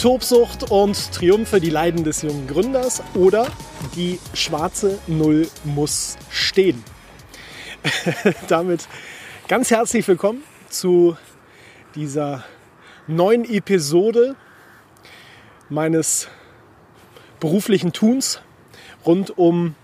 Tobsucht 0.00 0.70
und 0.70 1.12
Triumphe, 1.12 1.60
die 1.60 1.68
Leiden 1.68 2.04
des 2.04 2.22
jungen 2.22 2.46
Gründers 2.46 3.02
oder 3.12 3.48
die 3.96 4.18
schwarze 4.32 4.98
Null 5.06 5.46
muss 5.64 6.16
stehen. 6.30 6.82
Damit 8.48 8.88
ganz 9.46 9.70
herzlich 9.70 10.08
willkommen 10.08 10.42
zu 10.70 11.18
dieser 11.96 12.44
neuen 13.08 13.44
Episode 13.44 14.36
meines 15.68 16.28
beruflichen 17.38 17.92
Tuns 17.92 18.40
rund 19.04 19.36
um 19.36 19.74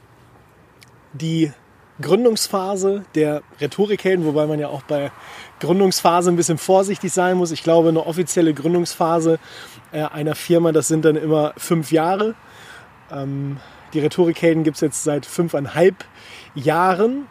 die 1.12 1.52
Gründungsphase 2.00 3.04
der 3.14 3.42
Rhetorikhelden, 3.60 4.26
wobei 4.26 4.46
man 4.46 4.58
ja 4.58 4.68
auch 4.68 4.82
bei 4.82 5.10
Gründungsphase 5.60 6.30
ein 6.30 6.36
bisschen 6.36 6.58
vorsichtig 6.58 7.12
sein 7.12 7.36
muss. 7.36 7.50
Ich 7.50 7.62
glaube, 7.62 7.88
eine 7.88 8.04
offizielle 8.04 8.52
Gründungsphase 8.52 9.38
äh, 9.92 10.02
einer 10.02 10.34
Firma, 10.34 10.72
das 10.72 10.88
sind 10.88 11.04
dann 11.04 11.16
immer 11.16 11.54
fünf 11.56 11.92
Jahre. 11.92 12.34
Ähm, 13.10 13.58
die 13.94 14.00
Rhetorikhelden 14.00 14.62
gibt 14.62 14.76
es 14.76 14.82
jetzt 14.82 15.04
seit 15.04 15.24
fünfeinhalb 15.24 16.04
Jahren. 16.54 17.26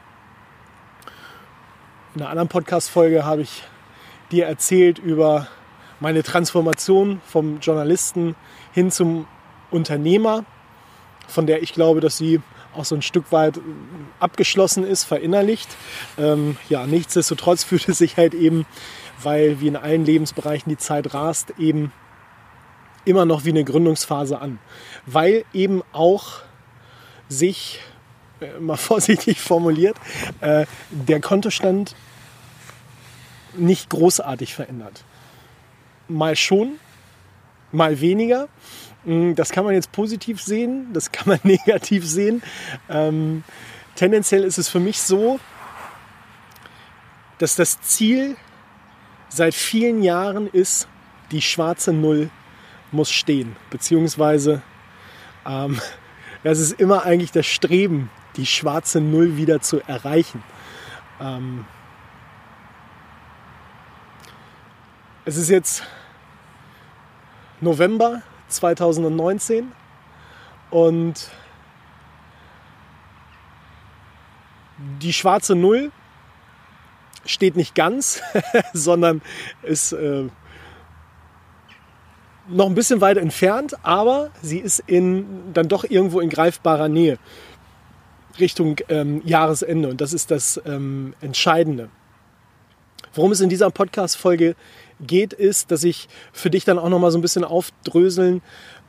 In 2.16 2.22
einer 2.22 2.30
anderen 2.30 2.50
Podcast-Folge 2.50 3.25
habe 3.25 3.42
ich 3.42 3.64
dir 4.31 4.45
erzählt 4.45 4.97
über 4.97 5.47
meine 6.00 6.23
Transformation 6.23 7.22
vom 7.25 7.59
Journalisten 7.59 8.36
hin 8.73 8.90
zum 8.90 9.28
Unternehmer, 9.70 10.44
von 11.28 11.45
der 11.45 11.62
ich 11.62 11.73
glaube, 11.73 12.00
dass 12.00 12.18
sie 12.18 12.42
auch 12.76 12.86
so 12.86 12.95
ein 12.95 13.02
Stück 13.02 13.31
weit 13.31 13.59
abgeschlossen 14.20 14.84
ist, 14.84 15.04
verinnerlicht. 15.04 15.70
Ähm, 16.18 16.58
ja, 16.70 16.86
nichtsdestotrotz 16.86 17.64
fühlt 17.66 17.88
es 17.90 17.98
sich 17.98 18.18
halt 18.18 18.34
eben, 18.34 18.66
weil 19.22 19.62
wie 19.62 19.68
in 19.68 19.76
allen 19.76 20.06
Lebensbereichen 20.06 20.70
die 20.70 20.78
Zeit 20.78 21.14
rast, 21.14 21.53
eben 21.58 21.92
immer 23.06 23.26
noch 23.26 23.46
wie 23.46 23.50
eine 23.50 23.64
Gründungsphase 23.64 24.40
an. 24.40 24.59
Weil 25.06 25.46
eben 25.53 25.84
auch 25.94 26.42
sich, 27.30 27.80
äh, 28.42 28.59
mal 28.59 28.78
vorsichtig 28.78 29.40
formuliert, 29.40 29.98
äh, 30.42 30.66
der 30.90 31.22
Kontostand 31.22 31.96
nicht 33.58 33.90
großartig 33.90 34.53
verändert. 34.53 35.03
Mal 36.08 36.36
schon, 36.36 36.73
mal 37.72 38.00
weniger. 38.02 38.48
Mm, 39.06 39.36
das 39.36 39.52
kann 39.52 39.64
man 39.64 39.73
jetzt 39.73 39.92
positiv 39.92 40.42
sehen, 40.42 40.92
das 40.94 41.11
kann 41.11 41.28
man 41.30 41.39
negativ 41.44 42.06
sehen. 42.06 42.42
Ähm, 42.89 43.44
tendenziell 43.95 44.44
ist 44.44 44.58
es 44.58 44.67
für 44.67 44.80
mich 44.80 45.02
so, 45.02 45.39
dass 47.38 47.56
das 47.56 47.81
Ziel 47.81 48.36
seit 49.30 49.53
vielen 49.53 50.02
Jahren 50.02 50.47
ist, 50.47 50.88
die 51.31 51.42
schwarze 51.42 51.94
Null 51.94 52.30
muss 52.92 53.12
stehen. 53.12 53.56
Beziehungsweise 53.70 54.62
ähm, 55.45 55.80
das 56.44 56.59
ist 56.59 56.80
immer 56.80 57.03
eigentlich 57.03 57.31
das 57.31 57.45
Streben, 57.45 58.09
die 58.36 58.45
schwarze 58.45 59.02
Null 59.02 59.38
wieder 59.38 59.62
zu 59.62 59.81
erreichen. 59.81 60.44
Ähm, 61.22 61.66
es 65.25 65.38
ist 65.38 65.50
jetzt 65.50 65.84
November 67.62 68.22
2019 68.47 69.72
und 70.69 71.29
die 75.01 75.13
schwarze 75.13 75.56
Null 75.56 75.91
steht 77.25 77.56
nicht 77.56 77.75
ganz, 77.75 78.22
sondern 78.73 79.22
ist 79.63 79.94
äh, 79.94 80.28
noch 82.47 82.67
ein 82.67 82.75
bisschen 82.75 83.01
weiter 83.01 83.22
entfernt, 83.22 83.75
aber 83.83 84.31
sie 84.41 84.59
ist 84.59 84.79
in, 84.85 85.53
dann 85.53 85.67
doch 85.67 85.83
irgendwo 85.83 86.19
in 86.19 86.29
greifbarer 86.29 86.89
Nähe 86.89 87.17
Richtung 88.39 88.77
ähm, 88.89 89.22
Jahresende 89.25 89.89
und 89.89 90.01
das 90.01 90.13
ist 90.13 90.29
das 90.29 90.62
ähm, 90.66 91.13
Entscheidende. 91.22 91.89
Worum 93.13 93.31
es 93.31 93.39
in 93.39 93.50
dieser 93.50 93.72
Podcast-Folge 93.72 94.56
geht, 95.00 95.33
ist, 95.33 95.72
dass 95.72 95.83
ich 95.83 96.07
für 96.31 96.50
dich 96.50 96.66
dann 96.66 96.79
auch 96.79 96.89
noch 96.89 97.00
mal 97.00 97.11
so 97.11 97.17
ein 97.17 97.22
bisschen 97.22 97.44
aufdröseln 97.44 98.41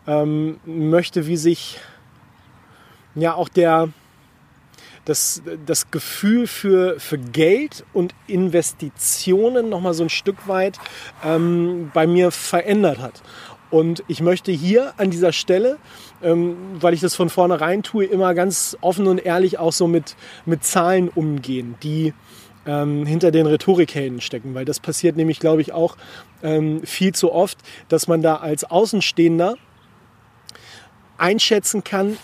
ähm, 0.07 0.59
möchte, 0.65 1.27
wie 1.27 1.37
sich 1.37 1.79
ja 3.15 3.35
auch 3.35 3.49
der, 3.49 3.89
das, 5.05 5.43
das 5.65 5.91
Gefühl 5.91 6.47
für, 6.47 7.01
für 7.01 7.19
Geld 7.19 7.85
und 7.93 8.15
Investitionen 8.27 9.69
noch 9.69 9.81
mal 9.81 9.95
so 9.95 10.05
ein 10.05 10.11
Stück 10.11 10.49
weit 10.49 10.79
ähm, 11.25 11.91
bei 11.95 12.07
mir 12.07 12.31
verändert 12.31 12.99
hat. 12.99 13.23
Und 13.71 14.05
ich 14.07 14.21
möchte 14.21 14.53
hier 14.53 14.95
an 14.97 15.11
dieser 15.11 15.33
Stelle, 15.33 15.79
ähm, 16.23 16.57
weil 16.81 16.95
ich 16.95 17.01
das 17.01 17.17
von 17.17 17.31
vornherein 17.31 17.83
tue, 17.83 18.05
immer 18.05 18.33
ganz 18.35 18.77
offen 18.81 19.07
und 19.09 19.19
ehrlich 19.19 19.59
auch 19.59 19.73
so 19.73 19.89
mit, 19.89 20.17
mit 20.45 20.65
Zahlen 20.65 21.09
umgehen, 21.09 21.75
die 21.83 22.15
ähm, 22.67 23.07
hinter 23.07 23.31
den 23.31 23.47
Rhetorikhelden 23.47 24.21
stecken, 24.21 24.55
weil 24.55 24.65
das 24.65 24.81
passiert 24.81 25.17
nämlich, 25.17 25.41
glaube 25.41 25.61
ich, 25.61 25.73
auch 25.73 25.97
ähm, 26.43 26.83
viel 26.85 27.15
zu 27.15 27.33
oft, 27.33 27.59
dass 27.89 28.09
man 28.09 28.23
da 28.23 28.37
als 28.37 28.65
Außenstehender 28.65 29.57
einschätzen 31.19 31.85
kann, 31.85 32.19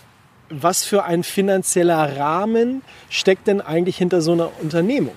was 0.51 0.85
für 0.85 1.05
ein 1.05 1.23
finanzieller 1.23 2.17
Rahmen 2.19 2.83
steckt 3.09 3.47
denn 3.47 3.61
eigentlich 3.61 3.97
hinter 3.97 4.21
so 4.21 4.33
einer 4.33 4.51
Unternehmung. 4.61 5.17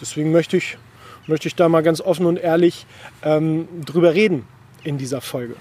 Deswegen 0.00 0.32
möchte 0.32 0.58
ich, 0.58 0.76
möchte 1.26 1.48
ich 1.48 1.54
da 1.54 1.68
mal 1.68 1.82
ganz 1.82 2.00
offen 2.00 2.26
und 2.26 2.38
ehrlich 2.38 2.86
ähm, 3.22 3.68
drüber 3.84 4.12
reden 4.12 4.46
in 4.84 4.98
dieser 4.98 5.22
Folge 5.22 5.56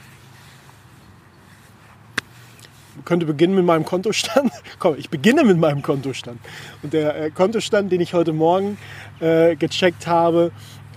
könnte 3.04 3.26
beginnen 3.26 3.56
mit 3.56 3.66
meinem 3.66 3.86
Kontostand. 3.86 4.52
Komm, 4.80 4.96
ich 4.98 5.10
beginne 5.10 5.44
mit 5.44 5.58
meinem 5.58 5.82
Kontostand. 5.82 6.40
Und 6.82 6.94
der 6.94 7.16
äh, 7.16 7.32
Kontostand, 7.32 7.92
den 7.92 8.02
ich 8.02 8.14
heute 8.14 8.34
Morgen 8.34 8.78
äh, 9.20 9.56
gecheckt 9.56 10.08
habe, 10.08 10.52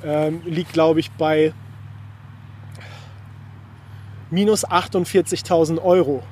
äh, 0.05 0.31
liegt, 0.31 0.73
glaube 0.73 1.01
ich, 1.01 1.11
bei 1.13 1.53
minus 4.31 4.67
48.000 4.67 5.83
Euro. 5.83 6.23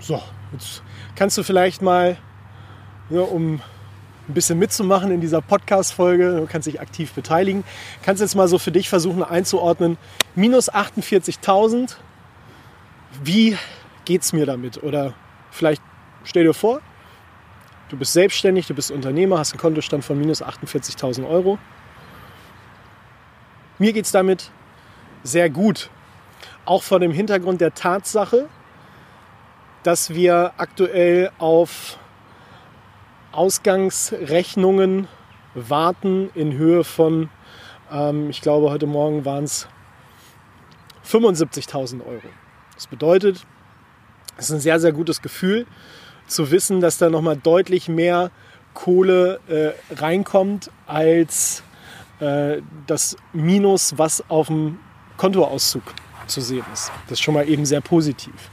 So, 0.00 0.22
jetzt 0.52 0.82
kannst 1.16 1.36
du 1.38 1.42
vielleicht 1.42 1.82
mal, 1.82 2.16
ja, 3.10 3.20
um 3.20 3.60
ein 4.28 4.34
bisschen 4.34 4.58
mitzumachen 4.58 5.10
in 5.10 5.20
dieser 5.20 5.40
Podcast-Folge, 5.40 6.36
du 6.40 6.46
kannst 6.46 6.66
dich 6.66 6.80
aktiv 6.80 7.12
beteiligen, 7.12 7.64
kannst 8.02 8.20
jetzt 8.20 8.34
mal 8.34 8.48
so 8.48 8.58
für 8.58 8.72
dich 8.72 8.88
versuchen 8.88 9.22
einzuordnen, 9.22 9.98
minus 10.34 10.72
48.000 10.72 11.96
wie 13.22 13.56
geht 14.04 14.22
es 14.22 14.32
mir 14.32 14.46
damit? 14.46 14.82
Oder 14.82 15.14
vielleicht 15.50 15.82
stell 16.24 16.44
dir 16.44 16.54
vor, 16.54 16.80
du 17.88 17.96
bist 17.96 18.12
selbstständig, 18.12 18.66
du 18.66 18.74
bist 18.74 18.90
Unternehmer, 18.90 19.38
hast 19.38 19.52
einen 19.52 19.60
Kontostand 19.60 20.04
von 20.04 20.18
minus 20.18 20.42
48.000 20.42 21.28
Euro. 21.28 21.58
Mir 23.78 23.92
geht 23.92 24.06
es 24.06 24.12
damit 24.12 24.50
sehr 25.22 25.50
gut. 25.50 25.90
Auch 26.64 26.82
vor 26.82 27.00
dem 27.00 27.12
Hintergrund 27.12 27.60
der 27.60 27.74
Tatsache, 27.74 28.48
dass 29.82 30.10
wir 30.10 30.52
aktuell 30.56 31.30
auf 31.38 31.98
Ausgangsrechnungen 33.32 35.08
warten 35.54 36.30
in 36.34 36.54
Höhe 36.54 36.84
von, 36.84 37.28
ähm, 37.90 38.30
ich 38.30 38.40
glaube, 38.40 38.70
heute 38.70 38.86
Morgen 38.86 39.24
waren 39.24 39.44
es 39.44 39.68
75.000 41.04 42.04
Euro. 42.04 42.28
Das 42.76 42.86
bedeutet, 42.86 43.44
es 44.36 44.46
ist 44.46 44.52
ein 44.52 44.60
sehr, 44.60 44.78
sehr 44.78 44.92
gutes 44.92 45.22
Gefühl 45.22 45.66
zu 46.26 46.50
wissen, 46.50 46.80
dass 46.80 46.98
da 46.98 47.10
nochmal 47.10 47.36
deutlich 47.36 47.88
mehr 47.88 48.30
Kohle 48.74 49.40
äh, 49.48 49.94
reinkommt 49.94 50.70
als 50.86 51.62
äh, 52.20 52.60
das 52.86 53.16
Minus, 53.32 53.96
was 53.96 54.28
auf 54.28 54.48
dem 54.48 54.78
Kontoauszug 55.16 55.82
zu 56.26 56.40
sehen 56.40 56.64
ist. 56.72 56.92
Das 57.04 57.12
ist 57.12 57.22
schon 57.22 57.34
mal 57.34 57.48
eben 57.48 57.64
sehr 57.64 57.80
positiv. 57.80 58.50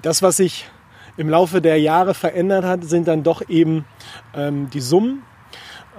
Das, 0.00 0.22
was 0.22 0.38
sich 0.38 0.66
im 1.16 1.28
Laufe 1.28 1.60
der 1.60 1.78
Jahre 1.80 2.14
verändert 2.14 2.64
hat, 2.64 2.84
sind 2.84 3.06
dann 3.06 3.22
doch 3.22 3.48
eben 3.48 3.84
ähm, 4.34 4.70
die 4.70 4.80
Summen. 4.80 5.22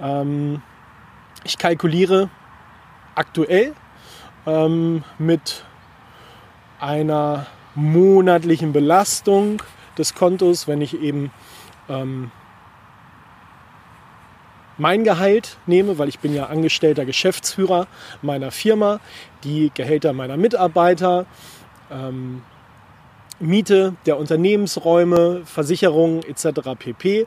Ähm, 0.00 0.62
ich 1.44 1.58
kalkuliere 1.58 2.28
aktuell 3.14 3.72
ähm, 4.46 5.04
mit 5.18 5.64
einer 6.80 7.46
monatlichen 7.74 8.72
Belastung 8.72 9.62
des 9.98 10.14
Kontos, 10.14 10.68
wenn 10.68 10.80
ich 10.80 11.00
eben 11.00 11.30
ähm, 11.88 12.30
mein 14.78 15.04
Gehalt 15.04 15.56
nehme, 15.66 15.98
weil 15.98 16.08
ich 16.08 16.18
bin 16.18 16.34
ja 16.34 16.46
angestellter 16.46 17.04
Geschäftsführer 17.04 17.86
meiner 18.22 18.50
Firma, 18.50 19.00
die 19.44 19.70
Gehälter 19.74 20.12
meiner 20.12 20.36
Mitarbeiter, 20.36 21.26
ähm, 21.90 22.42
Miete 23.38 23.94
der 24.06 24.18
Unternehmensräume, 24.18 25.42
Versicherungen 25.44 26.22
etc. 26.22 26.70
pp. 26.78 27.26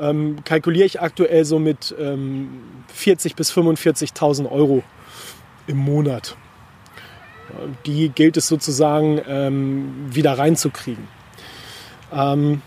Ähm, 0.00 0.38
kalkuliere 0.44 0.86
ich 0.86 1.00
aktuell 1.00 1.44
so 1.44 1.60
mit 1.60 1.94
ähm, 1.98 2.60
40.000 2.96 3.36
bis 3.36 3.52
45.000 3.52 4.50
Euro 4.50 4.82
im 5.68 5.76
Monat. 5.76 6.36
Die 7.86 8.08
gilt 8.08 8.36
es 8.36 8.48
sozusagen 8.48 9.20
ähm, 9.28 10.06
wieder 10.10 10.38
reinzukriegen. 10.38 11.06
Ähm, 12.12 12.62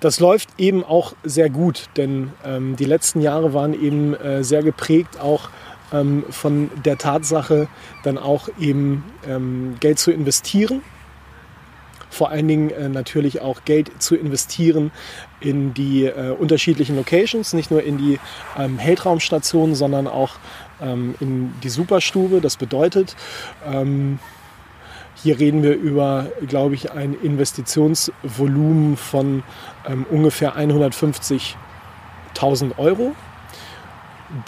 das 0.00 0.20
läuft 0.20 0.50
eben 0.58 0.84
auch 0.84 1.14
sehr 1.24 1.50
gut, 1.50 1.88
denn 1.96 2.32
ähm, 2.44 2.76
die 2.76 2.84
letzten 2.84 3.20
Jahre 3.20 3.54
waren 3.54 3.72
eben 3.72 4.14
äh, 4.14 4.44
sehr 4.44 4.62
geprägt 4.62 5.18
auch 5.18 5.48
ähm, 5.92 6.24
von 6.30 6.70
der 6.84 6.98
Tatsache, 6.98 7.68
dann 8.02 8.18
auch 8.18 8.48
eben 8.58 9.04
ähm, 9.26 9.76
Geld 9.80 9.98
zu 9.98 10.12
investieren. 10.12 10.82
Vor 12.10 12.30
allen 12.30 12.48
Dingen 12.48 12.70
äh, 12.70 12.88
natürlich 12.88 13.40
auch 13.40 13.64
Geld 13.64 14.02
zu 14.02 14.16
investieren 14.16 14.90
in 15.40 15.74
die 15.74 16.04
äh, 16.04 16.30
unterschiedlichen 16.30 16.96
Locations, 16.96 17.52
nicht 17.52 17.70
nur 17.70 17.82
in 17.82 17.98
die 17.98 18.18
ähm, 18.58 18.78
Heldraumstationen, 18.78 19.74
sondern 19.74 20.06
auch 20.06 20.36
ähm, 20.80 21.14
in 21.20 21.52
die 21.62 21.68
Superstube. 21.68 22.40
Das 22.40 22.56
bedeutet, 22.56 23.14
ähm, 23.64 24.18
hier 25.22 25.38
reden 25.38 25.62
wir 25.62 25.74
über, 25.74 26.26
glaube 26.46 26.74
ich, 26.74 26.92
ein 26.92 27.14
Investitionsvolumen 27.14 28.96
von 28.96 29.42
ähm, 29.86 30.06
ungefähr 30.10 30.56
150.000 30.56 32.78
Euro, 32.78 33.14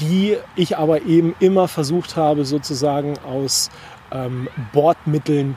die 0.01 0.37
ich 0.57 0.77
aber 0.77 1.03
eben 1.03 1.37
immer 1.41 1.69
versucht 1.69 2.17
habe, 2.17 2.45
sozusagen 2.45 3.19
aus 3.21 3.71
ähm, 4.11 4.49
Bordmitteln 4.73 5.57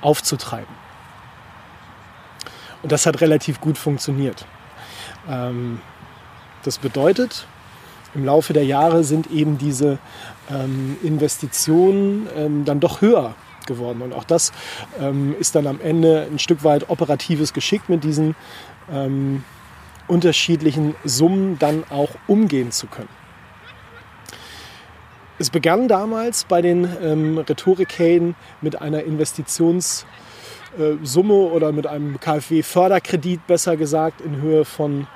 aufzutreiben. 0.00 0.82
Und 2.82 2.92
das 2.92 3.06
hat 3.06 3.20
relativ 3.20 3.60
gut 3.60 3.78
funktioniert. 3.78 4.44
Ähm, 5.28 5.80
das 6.64 6.78
bedeutet, 6.78 7.46
im 8.14 8.24
Laufe 8.24 8.52
der 8.52 8.64
Jahre 8.64 9.04
sind 9.04 9.30
eben 9.30 9.58
diese 9.58 9.98
ähm, 10.50 10.96
Investitionen 11.02 12.28
ähm, 12.36 12.64
dann 12.64 12.80
doch 12.80 13.00
höher 13.00 13.34
geworden. 13.66 14.02
Und 14.02 14.12
auch 14.12 14.24
das 14.24 14.52
ähm, 15.00 15.34
ist 15.38 15.54
dann 15.54 15.66
am 15.66 15.80
Ende 15.80 16.26
ein 16.30 16.38
Stück 16.38 16.64
weit 16.64 16.90
operatives 16.90 17.52
Geschick 17.52 17.88
mit 17.88 18.04
diesen 18.04 18.34
ähm, 18.92 19.44
unterschiedlichen 20.08 20.94
Summen 21.04 21.58
dann 21.58 21.84
auch 21.90 22.10
umgehen 22.26 22.70
zu 22.72 22.86
können. 22.86 23.08
Es 25.38 25.50
begann 25.50 25.88
damals 25.88 26.44
bei 26.44 26.62
den 26.62 26.88
ähm, 27.02 27.38
Rhetorikhelden 27.38 28.36
mit 28.60 28.80
einer 28.80 29.02
Investitionssumme 29.04 30.04
äh, 30.78 31.50
oder 31.52 31.72
mit 31.72 31.86
einem 31.86 32.20
KfW-Förderkredit, 32.20 33.46
besser 33.46 33.76
gesagt, 33.76 34.20
in 34.20 34.40
Höhe 34.40 34.64
von 34.64 35.06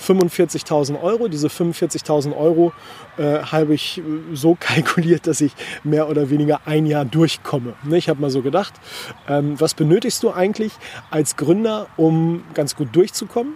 45.000 0.00 1.00
Euro. 1.00 1.28
Diese 1.28 1.48
45.000 1.48 2.36
Euro 2.36 2.72
äh, 3.16 3.40
habe 3.40 3.74
ich 3.74 3.98
äh, 3.98 4.02
so 4.34 4.54
kalkuliert, 4.60 5.26
dass 5.26 5.40
ich 5.40 5.52
mehr 5.84 6.08
oder 6.08 6.30
weniger 6.30 6.60
ein 6.66 6.86
Jahr 6.86 7.04
durchkomme. 7.04 7.74
Ne, 7.84 7.98
ich 7.98 8.08
habe 8.08 8.20
mal 8.20 8.30
so 8.30 8.42
gedacht, 8.42 8.74
ähm, 9.28 9.60
was 9.60 9.74
benötigst 9.74 10.22
du 10.22 10.30
eigentlich 10.30 10.72
als 11.10 11.36
Gründer, 11.36 11.86
um 11.96 12.44
ganz 12.54 12.76
gut 12.76 12.94
durchzukommen? 12.94 13.54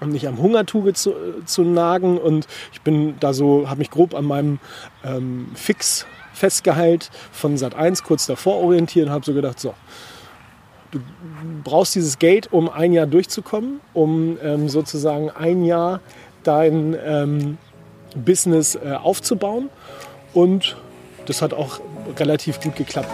um 0.00 0.10
nicht 0.10 0.26
am 0.26 0.38
Hungertuge 0.38 0.92
zu, 0.92 1.12
äh, 1.12 1.44
zu 1.44 1.62
nagen. 1.62 2.18
Und 2.18 2.46
ich 2.72 2.80
bin 2.82 3.14
da 3.20 3.32
so, 3.32 3.68
habe 3.68 3.78
mich 3.78 3.90
grob 3.90 4.14
an 4.14 4.24
meinem 4.24 4.58
ähm, 5.04 5.48
Fix 5.54 6.06
Festgehalt 6.34 7.10
von 7.30 7.56
Sat 7.56 7.76
1 7.76 8.02
kurz 8.02 8.26
davor 8.26 8.56
orientiert 8.56 9.06
und 9.06 9.12
habe 9.12 9.24
so 9.24 9.32
gedacht, 9.32 9.60
so, 9.60 9.74
du 10.94 11.00
brauchst 11.62 11.94
dieses 11.94 12.18
Geld, 12.18 12.52
um 12.52 12.68
ein 12.68 12.92
Jahr 12.92 13.06
durchzukommen, 13.06 13.80
um 13.92 14.38
ähm, 14.42 14.68
sozusagen 14.68 15.30
ein 15.30 15.64
Jahr 15.64 16.00
dein 16.44 16.96
ähm, 17.04 17.58
Business 18.16 18.76
äh, 18.76 18.92
aufzubauen. 18.92 19.70
Und 20.32 20.76
das 21.26 21.42
hat 21.42 21.52
auch 21.52 21.80
relativ 22.18 22.60
gut 22.60 22.76
geklappt. 22.76 23.10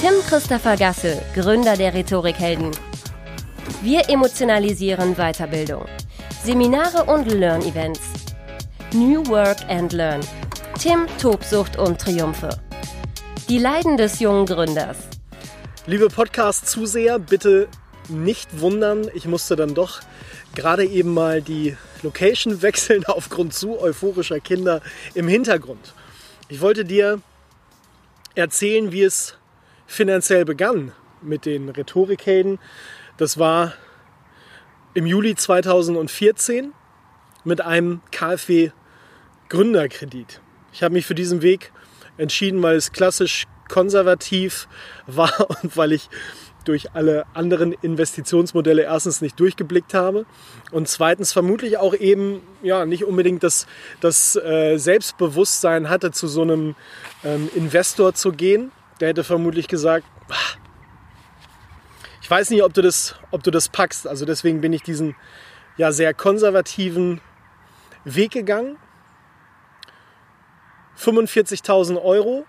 Tim 0.00 0.14
Christopher 0.28 0.76
Gasse, 0.76 1.22
Gründer 1.34 1.76
der 1.76 1.94
Rhetorikhelden. 1.94 2.70
Wir 3.82 4.08
emotionalisieren 4.08 5.14
Weiterbildung. 5.14 5.84
Seminare 6.42 7.04
und 7.04 7.30
Learn-Events. 7.30 8.00
New 8.92 9.24
Work 9.28 9.58
and 9.68 9.92
Learn. 9.92 10.20
Tim, 10.80 11.06
Tobsucht 11.20 11.78
und 11.78 12.00
Triumphe. 12.00 12.50
Die 13.48 13.58
Leiden 13.58 13.96
des 13.96 14.18
jungen 14.18 14.46
Gründers. 14.46 14.96
Liebe 15.84 16.06
Podcast-Zuseher, 16.06 17.18
bitte 17.18 17.66
nicht 18.08 18.60
wundern. 18.60 19.10
Ich 19.14 19.26
musste 19.26 19.56
dann 19.56 19.74
doch 19.74 20.00
gerade 20.54 20.84
eben 20.84 21.12
mal 21.12 21.42
die 21.42 21.76
Location 22.04 22.62
wechseln 22.62 23.04
aufgrund 23.04 23.52
zu 23.52 23.80
euphorischer 23.80 24.38
Kinder 24.38 24.80
im 25.14 25.26
Hintergrund. 25.26 25.92
Ich 26.48 26.60
wollte 26.60 26.84
dir 26.84 27.20
erzählen, 28.36 28.92
wie 28.92 29.02
es 29.02 29.36
finanziell 29.88 30.44
begann 30.44 30.92
mit 31.20 31.46
den 31.46 31.68
Rhetorikhelden. 31.68 32.60
Das 33.16 33.36
war 33.36 33.72
im 34.94 35.04
Juli 35.04 35.34
2014 35.34 36.72
mit 37.42 37.60
einem 37.60 38.02
KfW 38.12 38.70
Gründerkredit. 39.48 40.40
Ich 40.72 40.84
habe 40.84 40.94
mich 40.94 41.06
für 41.06 41.16
diesen 41.16 41.42
Weg 41.42 41.72
entschieden, 42.18 42.62
weil 42.62 42.76
es 42.76 42.92
klassisch 42.92 43.48
konservativ 43.72 44.68
war 45.06 45.32
und 45.62 45.76
weil 45.76 45.92
ich 45.92 46.10
durch 46.64 46.92
alle 46.92 47.24
anderen 47.34 47.72
Investitionsmodelle 47.72 48.82
erstens 48.82 49.20
nicht 49.20 49.40
durchgeblickt 49.40 49.94
habe 49.94 50.26
und 50.70 50.86
zweitens 50.86 51.32
vermutlich 51.32 51.78
auch 51.78 51.94
eben 51.94 52.40
ja 52.62 52.84
nicht 52.84 53.04
unbedingt 53.04 53.42
das, 53.42 53.66
das 54.00 54.36
äh, 54.36 54.76
Selbstbewusstsein 54.76 55.88
hatte, 55.88 56.12
zu 56.12 56.28
so 56.28 56.42
einem 56.42 56.76
ähm, 57.24 57.50
Investor 57.56 58.14
zu 58.14 58.30
gehen. 58.30 58.70
Der 59.00 59.08
hätte 59.08 59.24
vermutlich 59.24 59.66
gesagt, 59.66 60.06
ich 62.20 62.30
weiß 62.30 62.50
nicht, 62.50 62.62
ob 62.62 62.74
du 62.74 62.82
das, 62.82 63.16
ob 63.32 63.42
du 63.42 63.50
das 63.50 63.68
packst. 63.68 64.06
Also 64.06 64.24
deswegen 64.24 64.60
bin 64.60 64.72
ich 64.72 64.82
diesen 64.82 65.16
ja 65.78 65.90
sehr 65.90 66.14
konservativen 66.14 67.20
Weg 68.04 68.32
gegangen. 68.32 68.76
45.000 70.96 72.00
Euro 72.00 72.44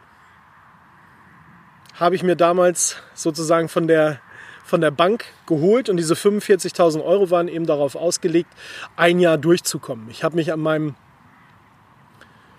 habe 1.93 2.15
ich 2.15 2.23
mir 2.23 2.35
damals 2.35 2.97
sozusagen 3.13 3.69
von 3.69 3.87
der, 3.87 4.19
von 4.63 4.81
der 4.81 4.91
Bank 4.91 5.25
geholt 5.45 5.89
und 5.89 5.97
diese 5.97 6.15
45.000 6.15 7.03
Euro 7.03 7.29
waren 7.29 7.47
eben 7.47 7.65
darauf 7.65 7.95
ausgelegt, 7.95 8.49
ein 8.95 9.19
Jahr 9.19 9.37
durchzukommen. 9.37 10.09
Ich 10.09 10.23
habe 10.23 10.35
mich 10.35 10.51
an 10.51 10.59
meinem 10.59 10.95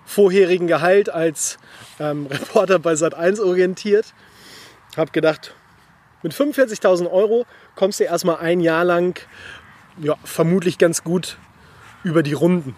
vorherigen 0.05 0.67
Gehalt 0.67 1.09
als 1.09 1.57
ähm, 1.99 2.27
Reporter 2.31 2.79
bei 2.79 2.93
Sat1 2.93 3.41
orientiert, 3.41 4.13
habe 4.95 5.11
gedacht, 5.11 5.53
mit 6.23 6.33
45.000 6.33 7.11
Euro 7.11 7.45
kommst 7.75 7.99
du 7.99 8.05
erstmal 8.05 8.37
ein 8.37 8.59
Jahr 8.59 8.85
lang 8.85 9.19
ja, 9.97 10.15
vermutlich 10.23 10.77
ganz 10.77 11.03
gut 11.03 11.37
über 12.03 12.23
die 12.23 12.33
Runden. 12.33 12.75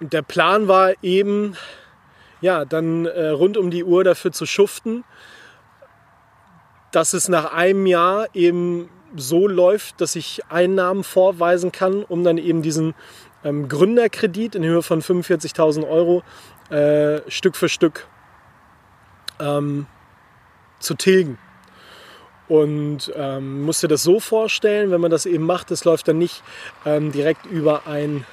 Und 0.00 0.12
der 0.12 0.22
Plan 0.22 0.66
war 0.66 0.92
eben, 1.02 1.56
ja, 2.42 2.64
dann 2.66 3.06
äh, 3.06 3.28
rund 3.28 3.56
um 3.56 3.70
die 3.70 3.84
Uhr 3.84 4.04
dafür 4.04 4.32
zu 4.32 4.44
schuften, 4.44 5.04
dass 6.90 7.14
es 7.14 7.28
nach 7.28 7.52
einem 7.54 7.86
Jahr 7.86 8.26
eben 8.34 8.90
so 9.16 9.46
läuft, 9.48 10.00
dass 10.00 10.16
ich 10.16 10.42
Einnahmen 10.50 11.04
vorweisen 11.04 11.72
kann, 11.72 12.02
um 12.02 12.24
dann 12.24 12.38
eben 12.38 12.62
diesen 12.62 12.94
ähm, 13.44 13.68
Gründerkredit 13.68 14.54
in 14.54 14.64
Höhe 14.64 14.82
von 14.82 15.02
45.000 15.02 15.88
Euro 15.88 16.22
äh, 16.70 17.20
Stück 17.30 17.56
für 17.56 17.68
Stück 17.68 18.06
ähm, 19.40 19.86
zu 20.80 20.94
tilgen. 20.94 21.38
Und 22.48 23.12
ähm, 23.14 23.62
musste 23.62 23.88
das 23.88 24.02
so 24.02 24.20
vorstellen, 24.20 24.90
wenn 24.90 25.00
man 25.00 25.10
das 25.10 25.26
eben 25.26 25.44
macht, 25.44 25.70
das 25.70 25.84
läuft 25.84 26.08
dann 26.08 26.18
nicht 26.18 26.42
ähm, 26.84 27.12
direkt 27.12 27.46
über 27.46 27.86
ein 27.86 28.26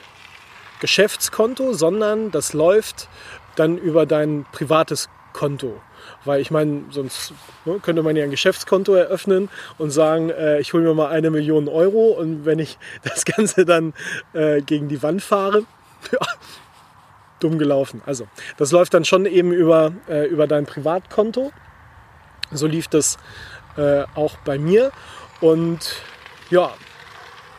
Geschäftskonto, 0.81 1.73
sondern 1.73 2.31
das 2.31 2.53
läuft 2.53 3.07
dann 3.59 3.77
über 3.77 4.05
dein 4.05 4.45
privates 4.51 5.09
Konto. 5.33 5.81
Weil 6.25 6.41
ich 6.41 6.51
meine, 6.51 6.83
sonst 6.89 7.33
ne, 7.65 7.79
könnte 7.81 8.03
man 8.03 8.15
ja 8.15 8.23
ein 8.23 8.31
Geschäftskonto 8.31 8.93
eröffnen 8.93 9.49
und 9.77 9.91
sagen, 9.91 10.29
äh, 10.29 10.59
ich 10.59 10.73
hole 10.73 10.83
mir 10.83 10.93
mal 10.93 11.09
eine 11.09 11.29
Million 11.29 11.67
Euro 11.67 12.09
und 12.11 12.45
wenn 12.45 12.59
ich 12.59 12.77
das 13.03 13.25
Ganze 13.25 13.65
dann 13.65 13.93
äh, 14.33 14.61
gegen 14.61 14.87
die 14.87 15.01
Wand 15.03 15.21
fahre, 15.21 15.63
ja, 16.11 16.19
dumm 17.39 17.57
gelaufen. 17.57 18.01
Also, 18.05 18.27
das 18.57 18.71
läuft 18.71 18.93
dann 18.93 19.05
schon 19.05 19.25
eben 19.25 19.51
über, 19.53 19.93
äh, 20.07 20.25
über 20.27 20.47
dein 20.47 20.65
Privatkonto. 20.65 21.51
So 22.51 22.67
lief 22.67 22.87
das 22.87 23.17
äh, 23.77 24.03
auch 24.15 24.37
bei 24.37 24.57
mir. 24.57 24.91
Und 25.41 25.95
ja, 26.49 26.71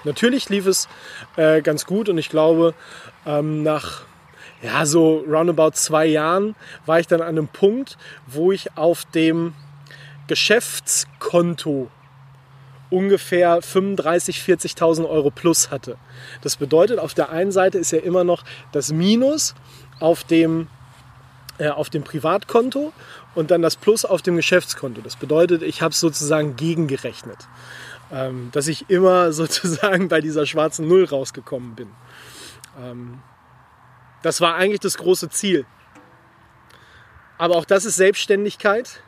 natürlich 0.04 0.49
lief 0.49 0.66
es 0.66 0.88
äh, 1.37 1.62
ganz 1.62 1.87
gut 1.87 2.09
und 2.09 2.19
ich 2.19 2.28
glaube, 2.28 2.75
ähm, 3.25 3.62
nach 3.62 4.02
ja, 4.62 4.85
so 4.85 5.25
roundabout 5.26 5.73
zwei 5.73 6.07
Jahren 6.07 6.55
war 6.87 7.00
ich 7.00 7.07
dann 7.07 7.23
an 7.23 7.29
einem 7.29 7.49
Punkt, 7.49 7.97
wo 8.26 8.52
ich 8.52 8.76
auf 8.76 9.05
dem 9.07 9.55
Geschäftskonto 10.26 11.90
ungefähr 12.90 13.61
35.000, 13.61 14.76
40.000 14.76 15.09
Euro 15.09 15.31
plus 15.31 15.71
hatte. 15.71 15.97
Das 16.43 16.57
bedeutet, 16.57 16.99
auf 16.99 17.14
der 17.14 17.31
einen 17.31 17.52
Seite 17.52 17.79
ist 17.79 17.93
ja 17.93 18.00
immer 18.00 18.25
noch 18.25 18.45
das 18.73 18.93
Minus 18.93 19.55
auf 20.00 20.25
dem, 20.25 20.69
äh, 21.59 21.69
auf 21.69 21.88
dem 21.88 22.02
Privatkonto 22.02 22.93
und 23.35 23.50
dann 23.50 23.62
das 23.62 23.76
Plus 23.76 24.05
auf 24.05 24.23
dem 24.23 24.37
Geschäftskonto. 24.37 25.00
Das 25.00 25.17
bedeutet, 25.17 25.62
ich 25.62 25.83
habe 25.83 25.93
es 25.93 26.00
sozusagen 26.00 26.57
gegengerechnet, 26.57 27.38
ähm, 28.12 28.50
dass 28.52 28.67
ich 28.67 28.90
immer 28.90 29.33
sozusagen 29.33 30.09
bei 30.09 30.21
dieser 30.21 30.45
schwarzen 30.47 30.87
Null 30.88 31.05
rausgekommen 31.05 31.76
bin. 31.76 31.88
Ähm, 32.83 33.21
das 34.23 34.41
war 34.41 34.55
eigentlich 34.57 34.81
das 34.81 34.99
große 34.99 35.31
Ziel. 35.31 35.67
Aber 37.39 37.57
auch 37.57 37.65
das 37.65 37.85
ist 37.85 37.97
Selbstständigkeit 37.97 39.03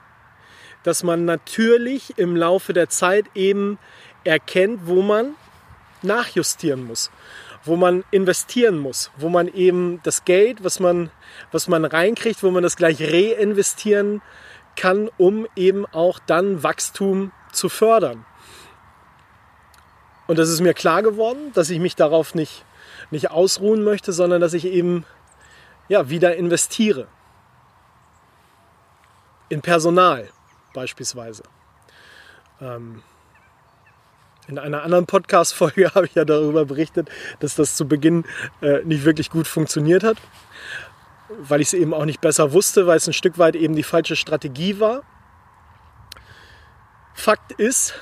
dass 0.82 1.02
man 1.02 1.24
natürlich 1.24 2.18
im 2.18 2.36
Laufe 2.36 2.72
der 2.72 2.88
Zeit 2.88 3.26
eben 3.34 3.78
erkennt, 4.24 4.86
wo 4.86 5.02
man 5.02 5.34
nachjustieren 6.02 6.86
muss, 6.86 7.10
wo 7.64 7.76
man 7.76 8.04
investieren 8.10 8.78
muss, 8.78 9.10
wo 9.16 9.28
man 9.28 9.48
eben 9.48 10.00
das 10.02 10.24
Geld, 10.24 10.64
was 10.64 10.80
man, 10.80 11.10
was 11.52 11.68
man 11.68 11.84
reinkriegt, 11.84 12.42
wo 12.42 12.50
man 12.50 12.62
das 12.62 12.76
gleich 12.76 13.00
reinvestieren 13.00 14.22
kann, 14.74 15.10
um 15.18 15.46
eben 15.54 15.86
auch 15.86 16.18
dann 16.18 16.62
Wachstum 16.62 17.30
zu 17.52 17.68
fördern. 17.68 18.24
Und 20.26 20.38
das 20.38 20.48
ist 20.48 20.60
mir 20.60 20.74
klar 20.74 21.02
geworden, 21.02 21.52
dass 21.54 21.70
ich 21.70 21.78
mich 21.78 21.94
darauf 21.94 22.34
nicht, 22.34 22.64
nicht 23.12 23.30
ausruhen 23.30 23.84
möchte, 23.84 24.12
sondern 24.12 24.40
dass 24.40 24.54
ich 24.54 24.64
eben 24.64 25.04
ja, 25.88 26.08
wieder 26.08 26.34
investiere. 26.36 27.06
In 29.48 29.60
Personal, 29.60 30.28
beispielsweise. 30.72 31.42
Ähm, 32.60 33.02
in 34.48 34.58
einer 34.58 34.82
anderen 34.82 35.06
Podcast-Folge 35.06 35.90
habe 35.94 36.06
ich 36.06 36.14
ja 36.14 36.24
darüber 36.24 36.64
berichtet, 36.64 37.10
dass 37.40 37.54
das 37.54 37.76
zu 37.76 37.86
Beginn 37.86 38.24
äh, 38.60 38.82
nicht 38.84 39.04
wirklich 39.04 39.30
gut 39.30 39.46
funktioniert 39.46 40.02
hat, 40.02 40.16
weil 41.28 41.60
ich 41.60 41.68
es 41.68 41.74
eben 41.74 41.94
auch 41.94 42.06
nicht 42.06 42.20
besser 42.20 42.52
wusste, 42.52 42.86
weil 42.86 42.96
es 42.96 43.06
ein 43.06 43.12
Stück 43.12 43.38
weit 43.38 43.54
eben 43.54 43.76
die 43.76 43.82
falsche 43.82 44.16
Strategie 44.16 44.80
war. 44.80 45.02
Fakt 47.14 47.52
ist, 47.52 47.94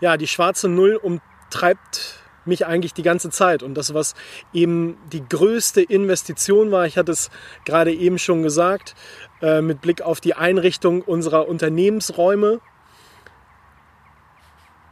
ja, 0.00 0.16
die 0.16 0.26
schwarze 0.26 0.68
Null 0.68 0.96
umtreibt 0.96 2.25
mich 2.46 2.66
eigentlich 2.66 2.94
die 2.94 3.02
ganze 3.02 3.30
Zeit. 3.30 3.62
Und 3.62 3.74
das, 3.74 3.94
was 3.94 4.14
eben 4.52 4.96
die 5.12 5.26
größte 5.28 5.82
Investition 5.82 6.70
war, 6.70 6.86
ich 6.86 6.98
hatte 6.98 7.12
es 7.12 7.30
gerade 7.64 7.92
eben 7.92 8.18
schon 8.18 8.42
gesagt, 8.42 8.94
äh, 9.42 9.60
mit 9.60 9.80
Blick 9.80 10.02
auf 10.02 10.20
die 10.20 10.34
Einrichtung 10.34 11.02
unserer 11.02 11.48
Unternehmensräume. 11.48 12.60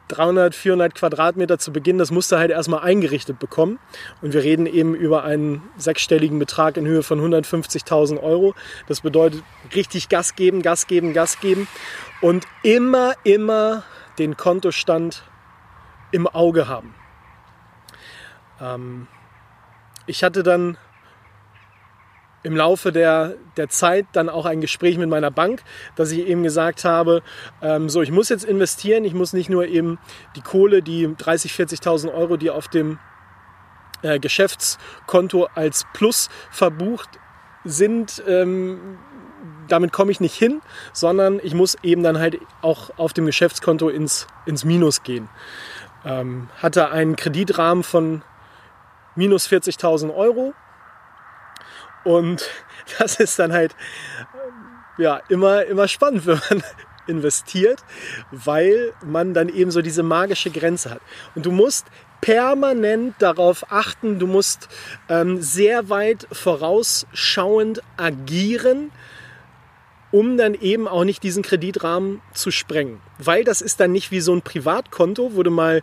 300, 0.09 0.55
400 0.55 0.95
Quadratmeter 0.95 1.59
zu 1.59 1.73
Beginn, 1.73 1.97
das 1.97 2.11
musste 2.11 2.39
halt 2.39 2.51
erstmal 2.51 2.81
eingerichtet 2.81 3.39
bekommen. 3.39 3.79
Und 4.21 4.35
wir 4.35 4.43
reden 4.43 4.67
eben 4.67 4.95
über 4.95 5.25
einen 5.25 5.63
sechsstelligen 5.77 6.39
Betrag 6.39 6.77
in 6.77 6.87
Höhe 6.87 7.03
von 7.03 7.21
150.000 7.21 8.23
Euro. 8.23 8.55
Das 8.87 9.01
bedeutet 9.01 9.43
richtig 9.75 10.09
Gas 10.09 10.37
geben, 10.37 10.63
Gas 10.63 10.87
geben, 10.87 11.15
Gas 11.15 11.41
geben 11.41 11.67
und 12.21 12.47
immer, 12.63 13.15
immer 13.25 13.83
den 14.19 14.37
Kontostand 14.37 15.25
im 16.13 16.27
Auge 16.27 16.69
haben. 16.69 16.95
Ähm, 18.61 19.07
ich 20.07 20.23
hatte 20.23 20.43
dann 20.43 20.77
im 22.45 22.55
Laufe 22.55 22.93
der, 22.93 23.35
der 23.57 23.69
Zeit 23.69 24.07
dann 24.13 24.29
auch 24.29 24.45
ein 24.45 24.61
Gespräch 24.61 24.99
mit 24.99 25.09
meiner 25.09 25.31
Bank, 25.31 25.63
dass 25.97 26.13
ich 26.13 26.27
eben 26.27 26.43
gesagt 26.43 26.85
habe, 26.85 27.23
ähm, 27.63 27.89
so, 27.89 28.03
ich 28.03 28.11
muss 28.11 28.29
jetzt 28.29 28.45
investieren, 28.45 29.05
ich 29.05 29.15
muss 29.15 29.33
nicht 29.33 29.49
nur 29.49 29.67
eben 29.67 29.99
die 30.37 30.43
Kohle, 30.43 30.83
die 30.83 31.09
30.000, 31.09 31.81
40.000 31.81 32.15
Euro, 32.15 32.37
die 32.37 32.51
auf 32.51 32.69
dem 32.69 32.99
äh, 34.03 34.19
Geschäftskonto 34.21 35.49
als 35.55 35.87
Plus 35.95 36.29
verbucht 36.51 37.09
sind, 37.65 38.23
ähm, 38.29 38.99
damit 39.69 39.93
komme 39.93 40.11
ich 40.11 40.21
nicht 40.21 40.35
hin, 40.35 40.61
sondern 40.93 41.41
ich 41.43 41.55
muss 41.55 41.77
eben 41.83 42.03
dann 42.03 42.19
halt 42.19 42.39
auch 42.61 42.91
auf 42.99 43.15
dem 43.15 43.25
Geschäftskonto 43.25 43.89
ins, 43.89 44.27
ins 44.45 44.65
Minus 44.65 45.03
gehen. 45.03 45.31
Ähm, 46.05 46.51
hatte 46.61 46.91
einen 46.91 47.17
Kreditrahmen 47.17 47.83
von 47.83 48.23
minus 49.17 49.49
40.000 49.49 50.15
Euro. 50.15 50.55
Und 52.05 52.49
das 52.99 53.21
ist 53.21 53.39
dann 53.39 53.53
halt 53.53 53.75
ja, 54.99 55.21
immer, 55.29 55.65
immer 55.65 55.89
spannend, 55.89 56.27
wenn 56.27 56.41
man 56.51 56.63
investiert, 57.07 57.81
weil 58.31 58.93
man 59.05 59.35
dann 59.35 59.49
eben 59.49 59.71
so 59.71 59.83
diese 59.83 60.03
magische 60.03 60.51
Grenze 60.51 60.91
hat. 60.91 61.01
Und 61.35 61.47
du 61.47 61.53
musst 61.53 61.87
permanent 62.21 63.17
darauf 63.19 63.71
achten, 63.71 64.19
du 64.19 64.27
musst 64.27 64.69
ähm, 65.11 65.43
sehr 65.43 65.91
weit 65.91 66.27
vorausschauend 66.33 67.83
agieren, 67.99 68.93
um 70.11 70.39
dann 70.39 70.55
eben 70.55 70.89
auch 70.89 71.05
nicht 71.05 71.23
diesen 71.23 71.43
Kreditrahmen 71.43 72.23
zu 72.33 72.51
sprengen. 72.51 73.01
Weil 73.19 73.45
das 73.45 73.61
ist 73.61 73.81
dann 73.81 73.93
nicht 73.93 74.11
wie 74.11 74.21
so 74.21 74.33
ein 74.33 74.41
Privatkonto, 74.41 75.35
wo 75.35 75.43
du 75.43 75.51
mal 75.51 75.83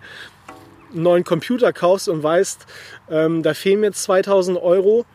einen 0.92 1.04
neuen 1.04 1.24
Computer 1.24 1.74
kaufst 1.74 2.10
und 2.10 2.24
weißt, 2.24 2.66
ähm, 3.10 3.44
da 3.44 3.54
fehlen 3.54 3.82
mir 3.82 3.92
2000 3.92 4.58
Euro, 4.62 5.06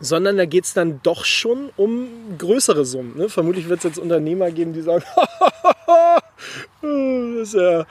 sondern 0.00 0.36
da 0.36 0.46
geht 0.46 0.64
es 0.64 0.74
dann 0.74 1.00
doch 1.02 1.24
schon 1.24 1.70
um 1.76 2.08
größere 2.36 2.84
Summen. 2.84 3.16
Ne? 3.16 3.28
Vermutlich 3.28 3.68
wird 3.68 3.78
es 3.78 3.84
jetzt 3.84 3.98
Unternehmer 3.98 4.50
geben, 4.50 4.72
die 4.72 4.82
sagen, 4.82 5.04
das 6.82 7.48
ist 7.48 7.54
ja 7.54 7.86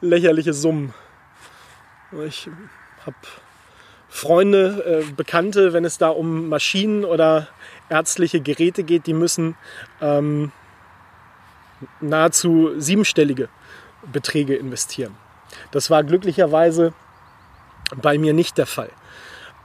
lächerliche 0.00 0.52
Summen. 0.52 0.94
Ich 2.26 2.48
habe 3.04 3.16
Freunde, 4.08 5.02
äh, 5.04 5.12
Bekannte, 5.12 5.72
wenn 5.72 5.84
es 5.84 5.98
da 5.98 6.08
um 6.08 6.48
Maschinen 6.48 7.04
oder 7.04 7.48
ärztliche 7.90 8.40
Geräte 8.40 8.84
geht, 8.84 9.06
die 9.06 9.12
müssen 9.12 9.56
ähm, 10.00 10.52
nahezu 12.00 12.72
siebenstellige 12.78 13.48
Beträge 14.12 14.54
investieren. 14.54 15.14
Das 15.70 15.90
war 15.90 16.04
glücklicherweise 16.04 16.92
bei 17.94 18.18
mir 18.18 18.32
nicht 18.32 18.58
der 18.58 18.66
Fall. 18.66 18.90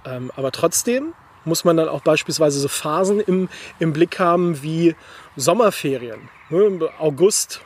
Ähm, 0.05 0.31
aber 0.35 0.51
trotzdem 0.51 1.13
muss 1.45 1.63
man 1.63 1.77
dann 1.77 1.89
auch 1.89 2.01
beispielsweise 2.01 2.59
so 2.59 2.67
Phasen 2.67 3.19
im, 3.19 3.49
im 3.79 3.93
Blick 3.93 4.19
haben 4.19 4.61
wie 4.61 4.95
Sommerferien. 5.35 6.29
Ne? 6.49 6.89
August, 6.99 7.61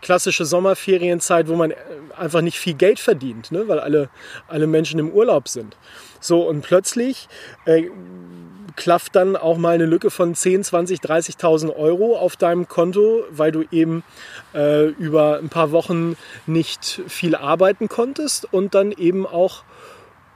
klassische 0.00 0.44
Sommerferienzeit, 0.44 1.48
wo 1.48 1.56
man 1.56 1.70
äh, 1.70 1.76
einfach 2.16 2.40
nicht 2.40 2.58
viel 2.58 2.74
Geld 2.74 2.98
verdient, 2.98 3.52
ne? 3.52 3.68
weil 3.68 3.78
alle, 3.78 4.10
alle 4.48 4.66
Menschen 4.66 4.98
im 4.98 5.10
Urlaub 5.10 5.48
sind. 5.48 5.76
So, 6.20 6.48
und 6.48 6.62
plötzlich 6.62 7.28
äh, 7.64 7.88
klafft 8.76 9.14
dann 9.16 9.36
auch 9.36 9.56
mal 9.56 9.74
eine 9.74 9.86
Lücke 9.86 10.10
von 10.10 10.34
10, 10.34 10.64
20, 10.64 11.00
30.000 11.00 11.74
Euro 11.76 12.16
auf 12.16 12.36
deinem 12.36 12.68
Konto, 12.68 13.24
weil 13.30 13.52
du 13.52 13.64
eben 13.70 14.02
äh, 14.54 14.88
über 14.88 15.38
ein 15.38 15.48
paar 15.48 15.70
Wochen 15.70 16.16
nicht 16.46 17.02
viel 17.06 17.36
arbeiten 17.36 17.88
konntest 17.88 18.52
und 18.52 18.74
dann 18.74 18.92
eben 18.92 19.26
auch 19.26 19.62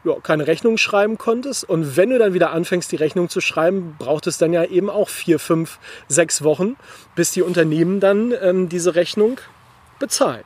ja, 0.04 0.14
keine 0.23 0.47
Rechnung 0.47 0.78
schreiben 0.78 1.18
konntest. 1.18 1.68
Und 1.68 1.97
wenn 1.97 2.11
du 2.11 2.18
dann 2.18 2.35
wieder 2.35 2.52
anfängst, 2.52 2.90
die 2.92 2.97
Rechnung 2.97 3.28
zu 3.28 3.40
schreiben, 3.40 3.97
braucht 3.99 4.26
es 4.26 4.38
dann 4.38 4.52
ja 4.52 4.64
eben 4.64 4.90
auch 4.90 5.09
vier, 5.09 5.38
fünf, 5.38 5.78
sechs 6.09 6.42
Wochen, 6.45 6.76
bis 7.14 7.33
die 7.33 7.42
Unternehmen 7.42 8.00
dann 8.00 8.33
ähm, 8.40 8.68
diese 8.68 8.95
Rechnung 8.95 9.40
bezahlen. 9.99 10.45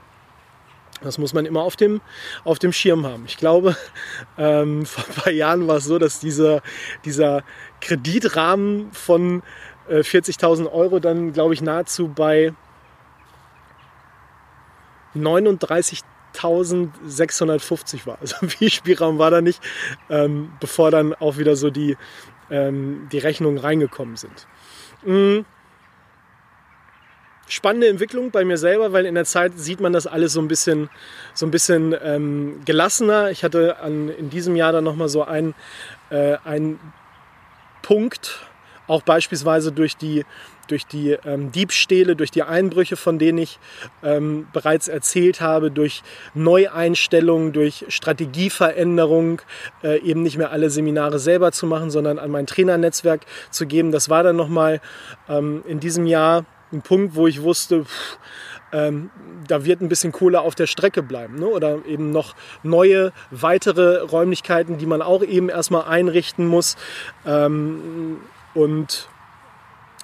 Das 1.02 1.18
muss 1.18 1.34
man 1.34 1.46
immer 1.46 1.62
auf 1.62 1.76
dem, 1.76 2.00
auf 2.44 2.58
dem 2.58 2.72
Schirm 2.72 3.06
haben. 3.06 3.24
Ich 3.26 3.36
glaube, 3.36 3.76
ähm, 4.38 4.86
vor 4.86 5.04
ein 5.08 5.14
paar 5.14 5.32
Jahren 5.32 5.68
war 5.68 5.76
es 5.76 5.84
so, 5.84 5.98
dass 5.98 6.18
dieser, 6.20 6.62
dieser 7.04 7.44
Kreditrahmen 7.80 8.90
von 8.92 9.42
äh, 9.88 10.00
40.000 10.00 10.72
Euro 10.72 10.98
dann, 11.00 11.32
glaube 11.32 11.54
ich, 11.54 11.62
nahezu 11.62 12.08
bei 12.08 12.52
39.650 15.16 18.06
war. 18.06 18.18
Also 18.20 18.46
viel 18.46 18.70
Spielraum 18.70 19.18
war 19.18 19.30
da 19.30 19.40
nicht, 19.40 19.62
ähm, 20.08 20.52
bevor 20.60 20.90
dann 20.90 21.14
auch 21.14 21.38
wieder 21.38 21.56
so 21.56 21.70
die, 21.70 21.96
ähm, 22.50 23.08
die 23.12 23.18
Rechnungen 23.18 23.58
reingekommen 23.58 24.16
sind. 24.16 24.46
Mhm. 25.04 25.44
Spannende 27.48 27.88
Entwicklung 27.88 28.30
bei 28.30 28.44
mir 28.44 28.56
selber, 28.56 28.92
weil 28.92 29.06
in 29.06 29.14
der 29.14 29.24
Zeit 29.24 29.52
sieht 29.56 29.80
man 29.80 29.92
das 29.92 30.06
alles 30.06 30.32
so 30.32 30.40
ein 30.40 30.48
bisschen, 30.48 30.90
so 31.34 31.46
ein 31.46 31.50
bisschen 31.50 31.94
ähm, 32.02 32.60
gelassener. 32.64 33.30
Ich 33.30 33.44
hatte 33.44 33.78
an, 33.80 34.08
in 34.08 34.30
diesem 34.30 34.56
Jahr 34.56 34.72
dann 34.72 34.84
nochmal 34.84 35.08
so 35.08 35.24
einen, 35.24 35.54
äh, 36.10 36.36
einen 36.44 36.78
Punkt, 37.82 38.40
auch 38.86 39.02
beispielsweise 39.02 39.72
durch 39.72 39.96
die, 39.96 40.24
durch 40.68 40.86
die 40.86 41.12
ähm, 41.24 41.52
Diebstähle, 41.52 42.16
durch 42.16 42.30
die 42.30 42.42
Einbrüche, 42.42 42.96
von 42.96 43.18
denen 43.18 43.38
ich 43.38 43.58
ähm, 44.02 44.46
bereits 44.52 44.88
erzählt 44.88 45.40
habe, 45.40 45.70
durch 45.70 46.02
Neueinstellungen, 46.34 47.52
durch 47.52 47.84
Strategieveränderung, 47.88 49.42
äh, 49.82 50.00
eben 50.00 50.22
nicht 50.22 50.38
mehr 50.38 50.50
alle 50.50 50.70
Seminare 50.70 51.18
selber 51.18 51.52
zu 51.52 51.66
machen, 51.66 51.90
sondern 51.90 52.18
an 52.18 52.30
mein 52.30 52.46
Trainernetzwerk 52.46 53.22
zu 53.50 53.66
geben. 53.66 53.92
Das 53.92 54.08
war 54.08 54.22
dann 54.22 54.36
nochmal 54.36 54.80
ähm, 55.28 55.62
in 55.66 55.80
diesem 55.80 56.06
Jahr 56.06 56.44
ein 56.72 56.82
Punkt, 56.82 57.14
wo 57.14 57.26
ich 57.26 57.42
wusste, 57.42 57.84
pff, 57.84 58.18
ähm, 58.72 59.10
da 59.46 59.64
wird 59.64 59.80
ein 59.80 59.88
bisschen 59.88 60.12
Kohle 60.12 60.40
auf 60.40 60.54
der 60.54 60.66
Strecke 60.66 61.02
bleiben. 61.02 61.38
Ne? 61.38 61.46
Oder 61.46 61.84
eben 61.86 62.10
noch 62.10 62.34
neue, 62.62 63.12
weitere 63.30 64.00
Räumlichkeiten, 64.00 64.78
die 64.78 64.86
man 64.86 65.02
auch 65.02 65.22
eben 65.22 65.48
erstmal 65.48 65.84
einrichten 65.84 66.46
muss. 66.46 66.76
Ähm, 67.26 68.18
und 68.54 69.08